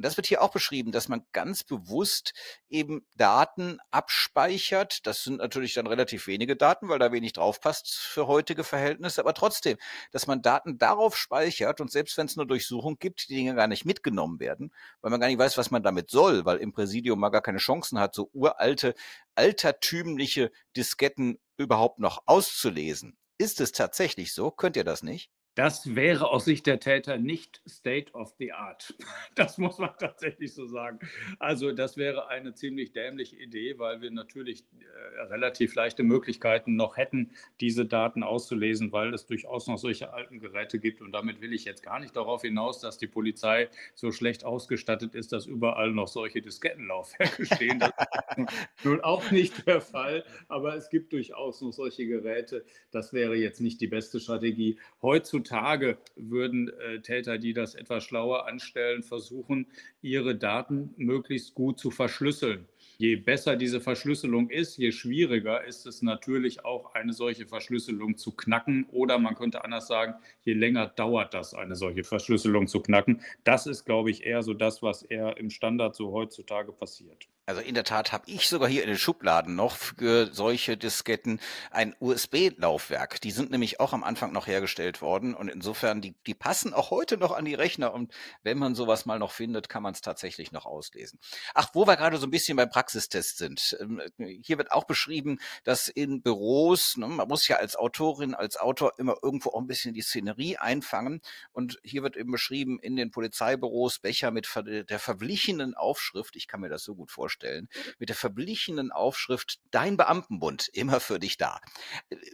Und 0.00 0.06
das 0.06 0.16
wird 0.16 0.26
hier 0.26 0.40
auch 0.40 0.50
beschrieben, 0.50 0.92
dass 0.92 1.08
man 1.08 1.26
ganz 1.32 1.62
bewusst 1.62 2.32
eben 2.70 3.06
Daten 3.16 3.76
abspeichert. 3.90 5.06
Das 5.06 5.22
sind 5.24 5.36
natürlich 5.36 5.74
dann 5.74 5.86
relativ 5.86 6.26
wenige 6.26 6.56
Daten, 6.56 6.88
weil 6.88 6.98
da 6.98 7.12
wenig 7.12 7.34
draufpasst 7.34 7.98
für 7.98 8.26
heutige 8.26 8.64
Verhältnisse. 8.64 9.20
Aber 9.20 9.34
trotzdem, 9.34 9.76
dass 10.10 10.26
man 10.26 10.40
Daten 10.40 10.78
darauf 10.78 11.18
speichert 11.18 11.82
und 11.82 11.92
selbst 11.92 12.16
wenn 12.16 12.24
es 12.24 12.38
eine 12.38 12.46
Durchsuchung 12.46 12.96
gibt, 12.98 13.28
die 13.28 13.34
Dinge 13.34 13.54
gar 13.54 13.66
nicht 13.66 13.84
mitgenommen 13.84 14.40
werden, 14.40 14.72
weil 15.02 15.10
man 15.10 15.20
gar 15.20 15.26
nicht 15.26 15.38
weiß, 15.38 15.58
was 15.58 15.70
man 15.70 15.82
damit 15.82 16.08
soll, 16.08 16.46
weil 16.46 16.56
im 16.56 16.72
Präsidium 16.72 17.20
mal 17.20 17.28
gar 17.28 17.42
keine 17.42 17.58
Chancen 17.58 17.98
hat, 17.98 18.14
so 18.14 18.30
uralte, 18.32 18.94
altertümliche 19.34 20.50
Disketten 20.74 21.38
überhaupt 21.58 21.98
noch 21.98 22.22
auszulesen. 22.24 23.18
Ist 23.36 23.60
es 23.60 23.72
tatsächlich 23.72 24.32
so? 24.32 24.50
Könnt 24.50 24.76
ihr 24.76 24.84
das 24.84 25.02
nicht? 25.02 25.30
Das 25.56 25.96
wäre 25.96 26.28
aus 26.28 26.44
Sicht 26.44 26.66
der 26.66 26.78
Täter 26.78 27.18
nicht 27.18 27.60
State 27.68 28.12
of 28.12 28.34
the 28.38 28.52
Art. 28.52 28.94
Das 29.34 29.58
muss 29.58 29.78
man 29.78 29.90
tatsächlich 29.98 30.52
so 30.54 30.66
sagen. 30.66 30.98
Also 31.38 31.72
das 31.72 31.96
wäre 31.96 32.28
eine 32.28 32.52
ziemlich 32.52 32.92
dämliche 32.92 33.36
Idee, 33.36 33.78
weil 33.78 34.00
wir 34.00 34.10
natürlich 34.10 34.64
äh, 34.80 35.22
relativ 35.22 35.74
leichte 35.74 36.02
Möglichkeiten 36.02 36.76
noch 36.76 36.96
hätten, 36.96 37.30
diese 37.60 37.86
Daten 37.86 38.22
auszulesen, 38.22 38.92
weil 38.92 39.14
es 39.14 39.26
durchaus 39.26 39.66
noch 39.66 39.78
solche 39.78 40.12
alten 40.12 40.40
Geräte 40.40 40.78
gibt. 40.78 41.00
Und 41.00 41.12
damit 41.12 41.40
will 41.40 41.52
ich 41.52 41.64
jetzt 41.64 41.82
gar 41.82 42.00
nicht 42.00 42.14
darauf 42.16 42.42
hinaus, 42.42 42.80
dass 42.80 42.98
die 42.98 43.06
Polizei 43.06 43.68
so 43.94 44.12
schlecht 44.12 44.44
ausgestattet 44.44 45.14
ist, 45.14 45.32
dass 45.32 45.46
überall 45.46 45.92
noch 45.92 46.08
solche 46.08 46.42
Diskettenlaufwerke 46.42 47.46
stehen. 47.54 47.78
Das 47.78 47.90
ist 48.36 48.84
nun 48.84 49.00
auch 49.00 49.30
nicht 49.30 49.66
der 49.66 49.80
Fall, 49.80 50.24
aber 50.48 50.74
es 50.74 50.90
gibt 50.90 51.12
durchaus 51.12 51.60
noch 51.62 51.72
solche 51.72 52.06
Geräte. 52.06 52.64
Das 52.90 53.12
wäre 53.12 53.36
jetzt 53.36 53.60
nicht 53.60 53.80
die 53.80 53.88
beste 53.88 54.20
Strategie. 54.20 54.78
Heutzutage 55.02 55.39
Tage 55.44 55.98
würden 56.16 56.68
äh, 56.68 57.00
Täter, 57.00 57.38
die 57.38 57.52
das 57.52 57.74
etwas 57.74 58.04
schlauer 58.04 58.46
anstellen, 58.46 59.02
versuchen, 59.02 59.66
ihre 60.02 60.36
Daten 60.36 60.94
möglichst 60.96 61.54
gut 61.54 61.78
zu 61.78 61.90
verschlüsseln. 61.90 62.66
Je 63.00 63.16
besser 63.16 63.56
diese 63.56 63.80
Verschlüsselung 63.80 64.50
ist, 64.50 64.76
je 64.76 64.92
schwieriger 64.92 65.64
ist 65.64 65.86
es 65.86 66.02
natürlich 66.02 66.66
auch, 66.66 66.92
eine 66.92 67.14
solche 67.14 67.46
Verschlüsselung 67.46 68.18
zu 68.18 68.30
knacken. 68.30 68.86
Oder 68.90 69.18
man 69.18 69.36
könnte 69.36 69.64
anders 69.64 69.86
sagen, 69.86 70.16
je 70.42 70.52
länger 70.52 70.86
dauert 70.86 71.32
das, 71.32 71.54
eine 71.54 71.76
solche 71.76 72.04
Verschlüsselung 72.04 72.66
zu 72.68 72.82
knacken. 72.82 73.22
Das 73.42 73.66
ist, 73.66 73.86
glaube 73.86 74.10
ich, 74.10 74.26
eher 74.26 74.42
so 74.42 74.52
das, 74.52 74.82
was 74.82 75.02
eher 75.02 75.38
im 75.38 75.48
Standard 75.48 75.96
so 75.96 76.12
heutzutage 76.12 76.72
passiert. 76.72 77.26
Also 77.46 77.62
in 77.62 77.74
der 77.74 77.82
Tat 77.82 78.12
habe 78.12 78.24
ich 78.28 78.48
sogar 78.48 78.68
hier 78.68 78.82
in 78.82 78.88
den 78.88 78.96
Schubladen 78.96 79.56
noch 79.56 79.74
für 79.74 80.32
solche 80.32 80.76
Disketten 80.76 81.40
ein 81.72 81.96
USB-Laufwerk. 81.98 83.20
Die 83.22 83.32
sind 83.32 83.50
nämlich 83.50 83.80
auch 83.80 83.92
am 83.92 84.04
Anfang 84.04 84.30
noch 84.30 84.46
hergestellt 84.46 85.02
worden 85.02 85.34
und 85.34 85.48
insofern, 85.48 86.00
die, 86.00 86.14
die 86.28 86.34
passen 86.34 86.72
auch 86.72 86.92
heute 86.92 87.16
noch 87.16 87.32
an 87.32 87.44
die 87.44 87.54
Rechner 87.54 87.92
und 87.92 88.12
wenn 88.44 88.56
man 88.56 88.76
sowas 88.76 89.04
mal 89.04 89.18
noch 89.18 89.32
findet, 89.32 89.68
kann 89.68 89.82
man 89.82 89.94
es 89.94 90.00
tatsächlich 90.00 90.52
noch 90.52 90.64
auslesen. 90.64 91.18
Ach, 91.54 91.70
wo 91.72 91.88
wir 91.88 91.96
gerade 91.96 92.18
so 92.18 92.26
ein 92.28 92.30
bisschen 92.30 92.56
beim 92.56 92.70
Praxistest 92.90 93.38
sind. 93.38 93.76
Ähm, 93.80 94.02
hier 94.42 94.58
wird 94.58 94.72
auch 94.72 94.82
beschrieben, 94.84 95.38
dass 95.62 95.86
in 95.86 96.22
Büros, 96.22 96.96
ne, 96.96 97.06
man 97.06 97.28
muss 97.28 97.46
ja 97.46 97.56
als 97.56 97.76
Autorin, 97.76 98.34
als 98.34 98.56
Autor 98.56 98.94
immer 98.98 99.14
irgendwo 99.22 99.50
auch 99.50 99.60
ein 99.60 99.68
bisschen 99.68 99.94
die 99.94 100.02
Szenerie 100.02 100.56
einfangen 100.56 101.20
und 101.52 101.78
hier 101.84 102.02
wird 102.02 102.16
eben 102.16 102.32
beschrieben, 102.32 102.80
in 102.80 102.96
den 102.96 103.12
Polizeibüros 103.12 104.00
Becher 104.00 104.32
mit 104.32 104.48
der 104.66 104.98
verblichenen 104.98 105.74
Aufschrift, 105.74 106.34
ich 106.34 106.48
kann 106.48 106.60
mir 106.60 106.68
das 106.68 106.82
so 106.82 106.96
gut 106.96 107.12
vorstellen, 107.12 107.68
mit 108.00 108.08
der 108.08 108.16
verblichenen 108.16 108.90
Aufschrift 108.90 109.60
Dein 109.70 109.96
Beamtenbund, 109.96 110.68
immer 110.72 110.98
für 110.98 111.20
dich 111.20 111.36
da. 111.36 111.60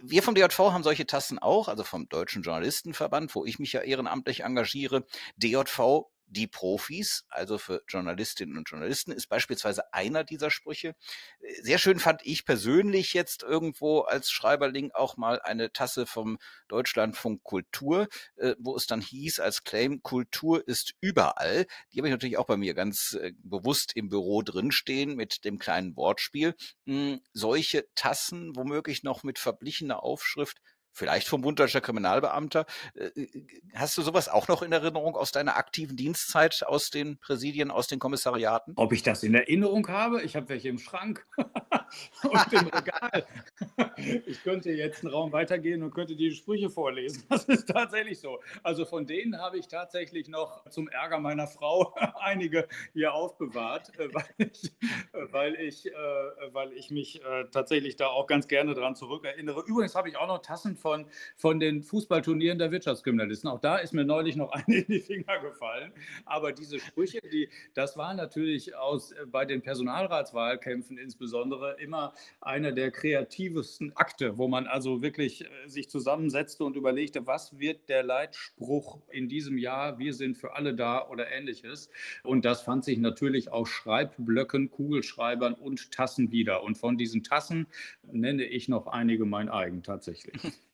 Wir 0.01 0.23
vom 0.23 0.33
DJV 0.33 0.57
haben 0.57 0.83
solche 0.83 1.05
Tassen 1.05 1.37
auch, 1.37 1.67
also 1.67 1.83
vom 1.83 2.09
Deutschen 2.09 2.41
Journalistenverband, 2.41 3.35
wo 3.35 3.45
ich 3.45 3.59
mich 3.59 3.73
ja 3.73 3.81
ehrenamtlich 3.81 4.43
engagiere. 4.43 5.05
DJV 5.37 6.07
die 6.27 6.47
Profis, 6.47 7.25
also 7.29 7.57
für 7.57 7.81
Journalistinnen 7.87 8.57
und 8.57 8.69
Journalisten, 8.69 9.11
ist 9.11 9.27
beispielsweise 9.27 9.93
einer 9.93 10.23
dieser 10.23 10.51
Sprüche. 10.51 10.95
Sehr 11.61 11.77
schön 11.77 11.99
fand 11.99 12.21
ich 12.25 12.45
persönlich 12.45 13.13
jetzt 13.13 13.43
irgendwo 13.43 14.01
als 14.01 14.29
Schreiberling 14.29 14.91
auch 14.91 15.17
mal 15.17 15.41
eine 15.41 15.71
Tasse 15.71 16.05
vom 16.05 16.37
Deutschlandfunk 16.67 17.43
Kultur, 17.43 18.07
äh, 18.35 18.55
wo 18.59 18.75
es 18.75 18.87
dann 18.87 19.01
hieß 19.01 19.39
als 19.39 19.63
Claim, 19.63 20.03
Kultur 20.03 20.67
ist 20.67 20.93
überall. 20.99 21.65
Die 21.91 21.99
habe 21.99 22.07
ich 22.07 22.13
natürlich 22.13 22.37
auch 22.37 22.45
bei 22.45 22.57
mir 22.57 22.73
ganz 22.73 23.17
äh, 23.19 23.31
bewusst 23.37 23.93
im 23.95 24.09
Büro 24.09 24.41
drinstehen 24.41 25.15
mit 25.15 25.45
dem 25.45 25.57
kleinen 25.59 25.95
Wortspiel. 25.95 26.55
Hm, 26.85 27.21
solche 27.33 27.87
Tassen, 27.95 28.55
womöglich 28.55 29.03
noch 29.03 29.23
mit 29.23 29.39
verblichener 29.39 30.03
Aufschrift, 30.03 30.61
vielleicht 30.97 31.27
vom 31.27 31.41
Bund 31.41 31.59
Deutscher 31.59 31.79
Kriminalbeamter. 31.79 32.65
Äh, 32.95 33.05
äh, 33.21 33.27
hast 33.75 33.97
du 33.97 34.01
sowas 34.01 34.27
auch 34.27 34.47
noch 34.47 34.63
in 34.63 34.71
Erinnerung 34.71 35.15
aus 35.15 35.31
deiner 35.31 35.55
aktiven 35.55 35.95
Dienstzeit, 35.95 36.63
aus 36.65 36.89
den 36.89 37.17
Präsidien, 37.19 37.71
aus 37.71 37.87
den 37.87 37.99
Kommissariaten? 37.99 38.73
Ob 38.75 38.91
ich 38.91 39.03
das 39.03 39.23
in 39.23 39.35
Erinnerung 39.35 39.87
habe? 39.87 40.23
Ich 40.23 40.35
habe 40.35 40.49
welche 40.49 40.69
im 40.69 40.79
Schrank. 40.79 41.25
und 41.37 42.53
im 42.53 42.67
Regal. 42.67 43.27
Ich 44.25 44.43
könnte 44.43 44.71
jetzt 44.71 45.03
einen 45.03 45.13
Raum 45.13 45.31
weitergehen 45.31 45.83
und 45.83 45.93
könnte 45.93 46.15
die 46.15 46.31
Sprüche 46.31 46.69
vorlesen. 46.69 47.23
Das 47.29 47.45
ist 47.45 47.67
tatsächlich 47.67 48.19
so. 48.19 48.39
Also 48.63 48.85
von 48.85 49.05
denen 49.05 49.37
habe 49.37 49.57
ich 49.59 49.67
tatsächlich 49.67 50.27
noch 50.27 50.67
zum 50.69 50.87
Ärger 50.87 51.19
meiner 51.19 51.47
Frau 51.47 51.93
einige 52.19 52.67
hier 52.93 53.13
aufbewahrt, 53.13 53.97
äh, 53.99 54.09
weil 54.13 54.25
ich, 54.37 54.73
weil 55.13 55.55
ich, 55.55 55.85
weil 56.51 56.73
ich 56.73 56.89
mich 56.89 57.21
tatsächlich 57.51 57.95
da 57.95 58.07
auch 58.07 58.27
ganz 58.27 58.47
gerne 58.47 58.73
dran 58.73 58.95
zurückerinnere. 58.95 59.63
Übrigens 59.65 59.95
habe 59.95 60.09
ich 60.09 60.17
auch 60.17 60.27
noch 60.27 60.41
Tassen 60.41 60.75
von, 60.75 60.86
von 61.35 61.59
den 61.59 61.83
Fußballturnieren 61.83 62.59
der 62.59 62.71
Wirtschaftskriminalisten. 62.71 63.49
Auch 63.49 63.59
da 63.59 63.77
ist 63.77 63.93
mir 63.93 64.05
neulich 64.05 64.35
noch 64.35 64.51
eine 64.51 64.77
in 64.77 64.87
die 64.87 64.99
Finger 64.99 65.39
gefallen. 65.39 65.91
Aber 66.25 66.51
diese 66.51 66.79
Sprüche, 66.79 67.19
die, 67.21 67.49
das 67.73 67.97
war 67.97 68.13
natürlich 68.13 68.75
aus, 68.75 69.13
bei 69.31 69.45
den 69.45 69.61
Personalratswahlkämpfen 69.61 70.97
insbesondere 70.97 71.77
immer 71.79 72.13
einer 72.41 72.71
der 72.71 72.91
kreativsten 72.91 73.95
Akte, 73.95 74.37
wo 74.37 74.47
man 74.47 74.67
also 74.67 75.01
wirklich 75.01 75.45
sich 75.65 75.89
zusammensetzte 75.89 76.63
und 76.63 76.75
überlegte, 76.75 77.25
was 77.27 77.59
wird 77.59 77.89
der 77.89 78.03
Leitspruch 78.03 78.99
in 79.09 79.29
diesem 79.29 79.57
Jahr, 79.57 79.99
wir 79.99 80.13
sind 80.13 80.37
für 80.37 80.55
alle 80.55 80.73
da 80.75 81.07
oder 81.07 81.29
ähnliches. 81.31 81.89
Und 82.23 82.45
das 82.45 82.61
fand 82.61 82.85
sich 82.85 82.97
natürlich 82.97 83.49
auf 83.51 83.67
Schreibblöcken, 83.69 84.71
Kugelschreibern 84.71 85.53
und 85.53 85.91
Tassen 85.91 86.31
wieder. 86.31 86.63
Und 86.63 86.77
von 86.77 86.97
diesen 86.97 87.23
Tassen 87.23 87.67
nenne 88.03 88.45
ich 88.45 88.67
noch 88.67 88.87
einige 88.87 89.25
mein 89.25 89.49
eigen 89.49 89.83
tatsächlich. 89.83 90.41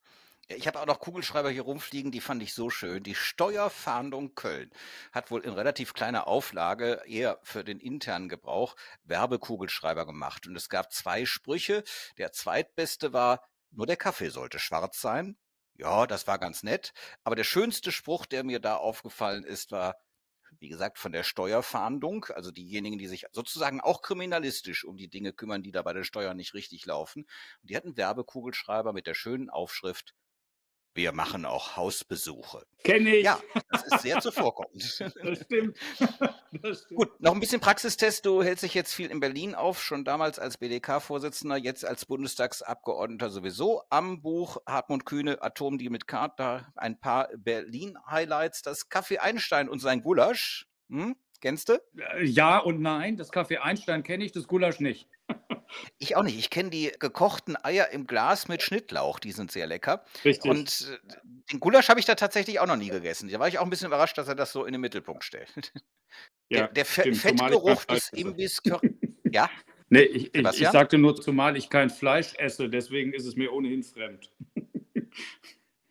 Ich 0.47 0.67
habe 0.67 0.81
auch 0.81 0.85
noch 0.85 0.99
Kugelschreiber 0.99 1.49
hier 1.49 1.61
rumfliegen, 1.61 2.11
die 2.11 2.19
fand 2.19 2.43
ich 2.43 2.53
so 2.53 2.69
schön. 2.69 3.01
Die 3.01 3.15
Steuerfahndung 3.15 4.35
Köln 4.35 4.71
hat 5.13 5.31
wohl 5.31 5.41
in 5.41 5.53
relativ 5.53 5.93
kleiner 5.93 6.27
Auflage 6.27 7.01
eher 7.05 7.39
für 7.43 7.63
den 7.63 7.79
internen 7.79 8.27
Gebrauch 8.27 8.75
Werbekugelschreiber 9.05 10.05
gemacht. 10.05 10.45
Und 10.45 10.57
es 10.57 10.67
gab 10.67 10.91
zwei 10.91 11.25
Sprüche. 11.25 11.83
Der 12.17 12.33
zweitbeste 12.33 13.13
war, 13.13 13.47
nur 13.71 13.87
der 13.87 13.95
Kaffee 13.95 14.29
sollte 14.29 14.59
schwarz 14.59 14.99
sein. 14.99 15.37
Ja, 15.75 16.05
das 16.07 16.27
war 16.27 16.39
ganz 16.39 16.61
nett. 16.61 16.91
Aber 17.23 17.35
der 17.35 17.45
schönste 17.45 17.93
Spruch, 17.93 18.25
der 18.25 18.43
mir 18.43 18.59
da 18.59 18.75
aufgefallen 18.75 19.45
ist, 19.45 19.71
war, 19.71 19.95
wie 20.59 20.69
gesagt, 20.69 20.99
von 20.99 21.13
der 21.13 21.23
Steuerfahndung, 21.23 22.25
also 22.25 22.51
diejenigen, 22.51 22.97
die 22.97 23.07
sich 23.07 23.25
sozusagen 23.31 23.79
auch 23.79 24.01
kriminalistisch 24.01 24.83
um 24.83 24.97
die 24.97 25.09
Dinge 25.09 25.31
kümmern, 25.31 25.63
die 25.63 25.71
da 25.71 25.81
bei 25.83 25.93
der 25.93 26.03
Steuer 26.03 26.33
nicht 26.33 26.53
richtig 26.53 26.85
laufen. 26.85 27.23
Und 27.61 27.69
die 27.69 27.77
hatten 27.77 27.95
Werbekugelschreiber 27.95 28.91
mit 28.91 29.07
der 29.07 29.13
schönen 29.13 29.49
Aufschrift, 29.49 30.13
wir 30.95 31.11
machen 31.11 31.45
auch 31.45 31.75
Hausbesuche. 31.75 32.65
Kenne 32.83 33.15
ich. 33.15 33.25
Ja, 33.25 33.39
das 33.71 33.83
ist 33.83 34.01
sehr 34.01 34.19
zuvorkommend. 34.19 34.73
Das 35.23 35.39
stimmt. 35.41 35.77
das 36.51 36.81
stimmt. 36.83 36.99
Gut, 36.99 37.21
noch 37.21 37.33
ein 37.33 37.39
bisschen 37.39 37.61
Praxistest. 37.61 38.25
Du 38.25 38.43
hältst 38.43 38.63
dich 38.63 38.73
jetzt 38.73 38.93
viel 38.93 39.09
in 39.09 39.19
Berlin 39.19 39.55
auf, 39.55 39.81
schon 39.81 40.05
damals 40.05 40.37
als 40.37 40.57
BDK-Vorsitzender, 40.57 41.57
jetzt 41.57 41.85
als 41.85 42.05
Bundestagsabgeordneter 42.05 43.29
sowieso. 43.29 43.83
Am 43.89 44.21
Buch 44.21 44.57
Hartmut 44.67 45.05
Kühne, 45.05 45.41
Atomdeal 45.41 45.89
mit 45.89 46.07
Carter, 46.07 46.71
ein 46.75 46.99
paar 46.99 47.29
Berlin-Highlights. 47.37 48.61
Das 48.61 48.89
Kaffee 48.89 49.19
Einstein 49.19 49.69
und 49.69 49.79
sein 49.79 50.01
Gulasch. 50.01 50.67
Hm? 50.89 51.15
Kennst 51.41 51.69
du? 51.69 51.81
Ja 52.21 52.59
und 52.59 52.81
nein. 52.81 53.17
Das 53.17 53.31
Kaffee 53.31 53.57
Einstein 53.57 54.03
kenne 54.03 54.23
ich, 54.23 54.31
das 54.31 54.47
Gulasch 54.47 54.79
nicht. 54.79 55.09
Ich 55.97 56.15
auch 56.15 56.23
nicht. 56.23 56.37
Ich 56.37 56.49
kenne 56.49 56.69
die 56.69 56.91
gekochten 56.99 57.55
Eier 57.63 57.89
im 57.89 58.07
Glas 58.07 58.47
mit 58.47 58.61
Schnittlauch, 58.61 59.19
die 59.19 59.31
sind 59.31 59.51
sehr 59.51 59.67
lecker. 59.67 60.03
Richtig. 60.23 60.49
Und 60.49 60.99
äh, 61.09 61.13
den 61.51 61.59
Gulasch 61.59 61.89
habe 61.89 61.99
ich 61.99 62.05
da 62.05 62.15
tatsächlich 62.15 62.59
auch 62.59 62.67
noch 62.67 62.77
nie 62.77 62.89
gegessen. 62.89 63.29
Da 63.29 63.39
war 63.39 63.47
ich 63.47 63.59
auch 63.59 63.63
ein 63.63 63.69
bisschen 63.69 63.87
überrascht, 63.87 64.17
dass 64.17 64.27
er 64.27 64.35
das 64.35 64.51
so 64.51 64.65
in 64.65 64.71
den 64.73 64.81
Mittelpunkt 64.81 65.23
stellt. 65.23 65.49
Ja, 66.49 66.67
der 66.67 66.83
der 66.83 66.85
stimmt, 66.85 67.17
Fettgeruch 67.17 67.85
des. 67.85 68.09
Imbiss. 68.09 68.61
Ja, 69.31 69.49
Nee, 69.93 70.05
ich, 70.05 70.33
ich, 70.33 70.61
ich 70.61 70.67
sagte 70.69 70.97
nur, 70.97 71.15
zumal 71.15 71.55
ich 71.55 71.69
kein 71.69 71.91
Fleisch 71.91 72.33
esse, 72.39 72.67
deswegen 72.67 73.13
ist 73.13 73.27
es 73.27 73.35
mir 73.35 73.53
ohnehin 73.53 73.83
fremd. 73.83 74.31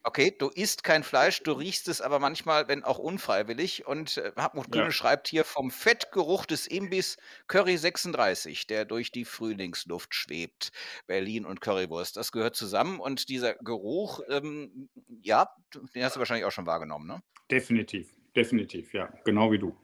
okay, 0.05 0.31
du 0.37 0.49
isst 0.49 0.85
kein 0.85 1.03
Fleisch, 1.03 1.43
du 1.43 1.53
riechst 1.53 1.89
es 1.89 2.01
aber 2.01 2.19
manchmal, 2.19 2.69
wenn 2.69 2.85
auch 2.85 2.99
unfreiwillig. 2.99 3.87
Und 3.87 4.17
äh, 4.19 4.33
Hartmut 4.37 4.71
Kühne 4.73 4.91
Ja. 4.91 4.91
schreibt 4.93 5.29
hier 5.29 5.45
vom 5.45 5.71
Fettgeruch 5.71 6.47
des 6.47 6.67
Imbiss 6.67 7.17
Curry 7.47 7.77
36, 7.77 8.67
der 8.67 8.85
durch 8.85 9.13
die 9.13 9.25
Frühlingsluft 9.25 10.15
schwebt. 10.15 10.73
Berlin 11.07 11.45
und 11.47 11.61
Currywurst, 11.61 12.17
das 12.17 12.33
gehört 12.33 12.57
zusammen. 12.57 13.01
Und 13.01 13.29
dieser 13.29 13.55
Geruch, 13.55 14.21
ähm, 14.29 14.89
ja, 15.23 15.49
den 15.95 16.05
hast 16.05 16.17
du 16.17 16.21
wahrscheinlich 16.21 16.45
auch 16.47 16.53
schon 16.53 16.67
wahrgenommen, 16.67 17.07
ne? 17.07 17.23
Definitiv, 17.51 18.17
definitiv, 18.35 18.93
ja, 18.95 19.13
genau 19.25 19.53
wie 19.53 19.59
du. 19.59 19.77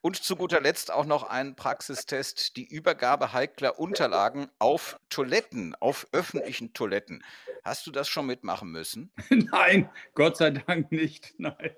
Und 0.00 0.16
zu 0.16 0.36
guter 0.36 0.60
Letzt 0.60 0.90
auch 0.90 1.06
noch 1.06 1.24
ein 1.24 1.56
Praxistest, 1.56 2.56
die 2.56 2.66
Übergabe 2.66 3.32
heikler 3.32 3.78
Unterlagen 3.78 4.48
auf 4.58 4.98
Toiletten, 5.10 5.74
auf 5.76 6.06
öffentlichen 6.12 6.72
Toiletten. 6.72 7.24
Hast 7.64 7.86
du 7.86 7.90
das 7.90 8.08
schon 8.08 8.26
mitmachen 8.26 8.70
müssen? 8.70 9.12
Nein, 9.30 9.90
Gott 10.14 10.36
sei 10.36 10.50
Dank 10.50 10.92
nicht. 10.92 11.34
Nein. 11.38 11.70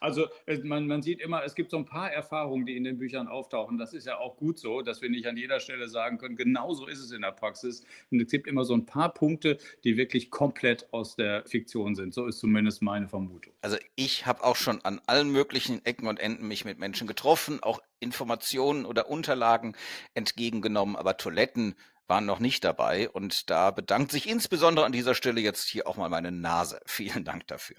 Also 0.00 0.26
es- 0.46 0.62
man, 0.62 0.86
man 0.86 1.02
sieht 1.02 1.20
immer, 1.20 1.44
es 1.44 1.54
gibt 1.54 1.70
so 1.70 1.76
ein 1.76 1.84
paar 1.84 2.10
Erfahrungen, 2.12 2.66
die 2.66 2.76
in 2.76 2.84
den 2.84 2.98
Büchern 2.98 3.28
auftauchen. 3.28 3.78
Das 3.78 3.92
ist 3.94 4.06
ja 4.06 4.18
auch 4.18 4.36
gut 4.36 4.58
so, 4.58 4.82
dass 4.82 5.02
wir 5.02 5.10
nicht 5.10 5.26
an 5.26 5.36
jeder 5.36 5.60
Stelle 5.60 5.88
sagen 5.88 6.18
können, 6.18 6.36
genau 6.36 6.74
so 6.74 6.86
ist 6.86 6.98
es 7.00 7.12
in 7.12 7.22
der 7.22 7.32
Praxis. 7.32 7.84
Und 8.10 8.20
es 8.20 8.30
gibt 8.30 8.46
immer 8.46 8.64
so 8.64 8.74
ein 8.74 8.86
paar 8.86 9.12
Punkte, 9.12 9.58
die 9.84 9.96
wirklich 9.96 10.30
komplett 10.30 10.92
aus 10.92 11.16
der 11.16 11.44
Fiktion 11.46 11.94
sind. 11.94 12.14
So 12.14 12.26
ist 12.26 12.38
zumindest 12.38 12.82
meine 12.82 13.08
Vermutung. 13.08 13.52
Also 13.62 13.76
ich 13.94 14.26
habe 14.26 14.44
auch 14.44 14.56
schon 14.56 14.80
an 14.84 15.00
allen 15.06 15.30
möglichen 15.30 15.84
Ecken 15.84 16.06
und 16.08 16.20
Enden 16.20 16.48
mich 16.48 16.64
mit 16.64 16.78
Menschen 16.78 17.06
getroffen, 17.06 17.62
auch 17.62 17.80
Informationen 18.00 18.84
oder 18.86 19.08
Unterlagen 19.08 19.74
entgegengenommen, 20.14 20.96
aber 20.96 21.16
Toiletten 21.16 21.74
waren 22.08 22.26
noch 22.26 22.38
nicht 22.38 22.62
dabei. 22.64 23.08
Und 23.10 23.50
da 23.50 23.70
bedankt 23.70 24.12
sich 24.12 24.28
insbesondere 24.28 24.86
an 24.86 24.92
dieser 24.92 25.14
Stelle 25.14 25.40
jetzt 25.40 25.68
hier 25.68 25.86
auch 25.86 25.96
mal 25.96 26.08
meine 26.08 26.30
Nase. 26.32 26.80
Vielen 26.86 27.24
Dank 27.24 27.46
dafür. 27.48 27.76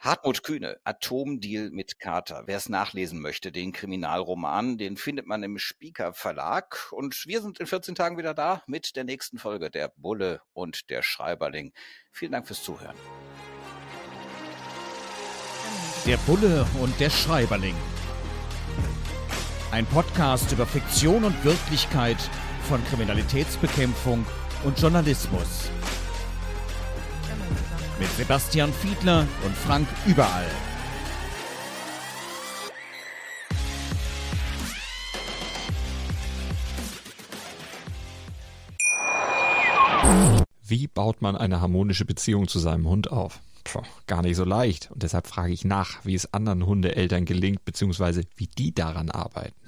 Hartmut 0.00 0.44
Kühne, 0.44 0.78
Atomdeal 0.84 1.70
mit 1.70 1.98
Carter. 1.98 2.44
Wer 2.46 2.56
es 2.56 2.68
nachlesen 2.68 3.20
möchte, 3.20 3.50
den 3.50 3.72
Kriminalroman, 3.72 4.78
den 4.78 4.96
findet 4.96 5.26
man 5.26 5.42
im 5.42 5.58
Spieker 5.58 6.12
Verlag. 6.12 6.92
Und 6.92 7.26
wir 7.26 7.42
sind 7.42 7.58
in 7.58 7.66
14 7.66 7.96
Tagen 7.96 8.16
wieder 8.16 8.32
da 8.32 8.62
mit 8.68 8.94
der 8.94 9.02
nächsten 9.02 9.38
Folge 9.38 9.70
der 9.70 9.92
Bulle 9.96 10.40
und 10.52 10.88
der 10.90 11.02
Schreiberling. 11.02 11.72
Vielen 12.12 12.30
Dank 12.30 12.46
fürs 12.46 12.62
Zuhören. 12.62 12.94
Der 16.06 16.16
Bulle 16.18 16.64
und 16.80 16.98
der 17.00 17.10
Schreiberling. 17.10 17.74
Ein 19.72 19.84
Podcast 19.84 20.52
über 20.52 20.64
Fiktion 20.64 21.24
und 21.24 21.44
Wirklichkeit 21.44 22.18
von 22.68 22.84
Kriminalitätsbekämpfung 22.84 24.24
und 24.62 24.80
Journalismus. 24.80 25.70
Mit 27.98 28.10
Sebastian 28.12 28.72
Fiedler 28.72 29.26
und 29.44 29.56
Frank 29.56 29.88
Überall. 30.06 30.46
Wie 40.62 40.86
baut 40.86 41.22
man 41.22 41.34
eine 41.34 41.60
harmonische 41.60 42.04
Beziehung 42.04 42.46
zu 42.46 42.60
seinem 42.60 42.86
Hund 42.86 43.10
auf? 43.10 43.40
Puh, 43.64 43.82
gar 44.06 44.22
nicht 44.22 44.36
so 44.36 44.44
leicht. 44.44 44.90
Und 44.92 45.02
deshalb 45.02 45.26
frage 45.26 45.52
ich 45.52 45.64
nach, 45.64 46.04
wie 46.04 46.14
es 46.14 46.32
anderen 46.32 46.66
Hundeeltern 46.66 47.24
gelingt, 47.24 47.64
beziehungsweise 47.64 48.22
wie 48.36 48.46
die 48.46 48.72
daran 48.72 49.10
arbeiten. 49.10 49.67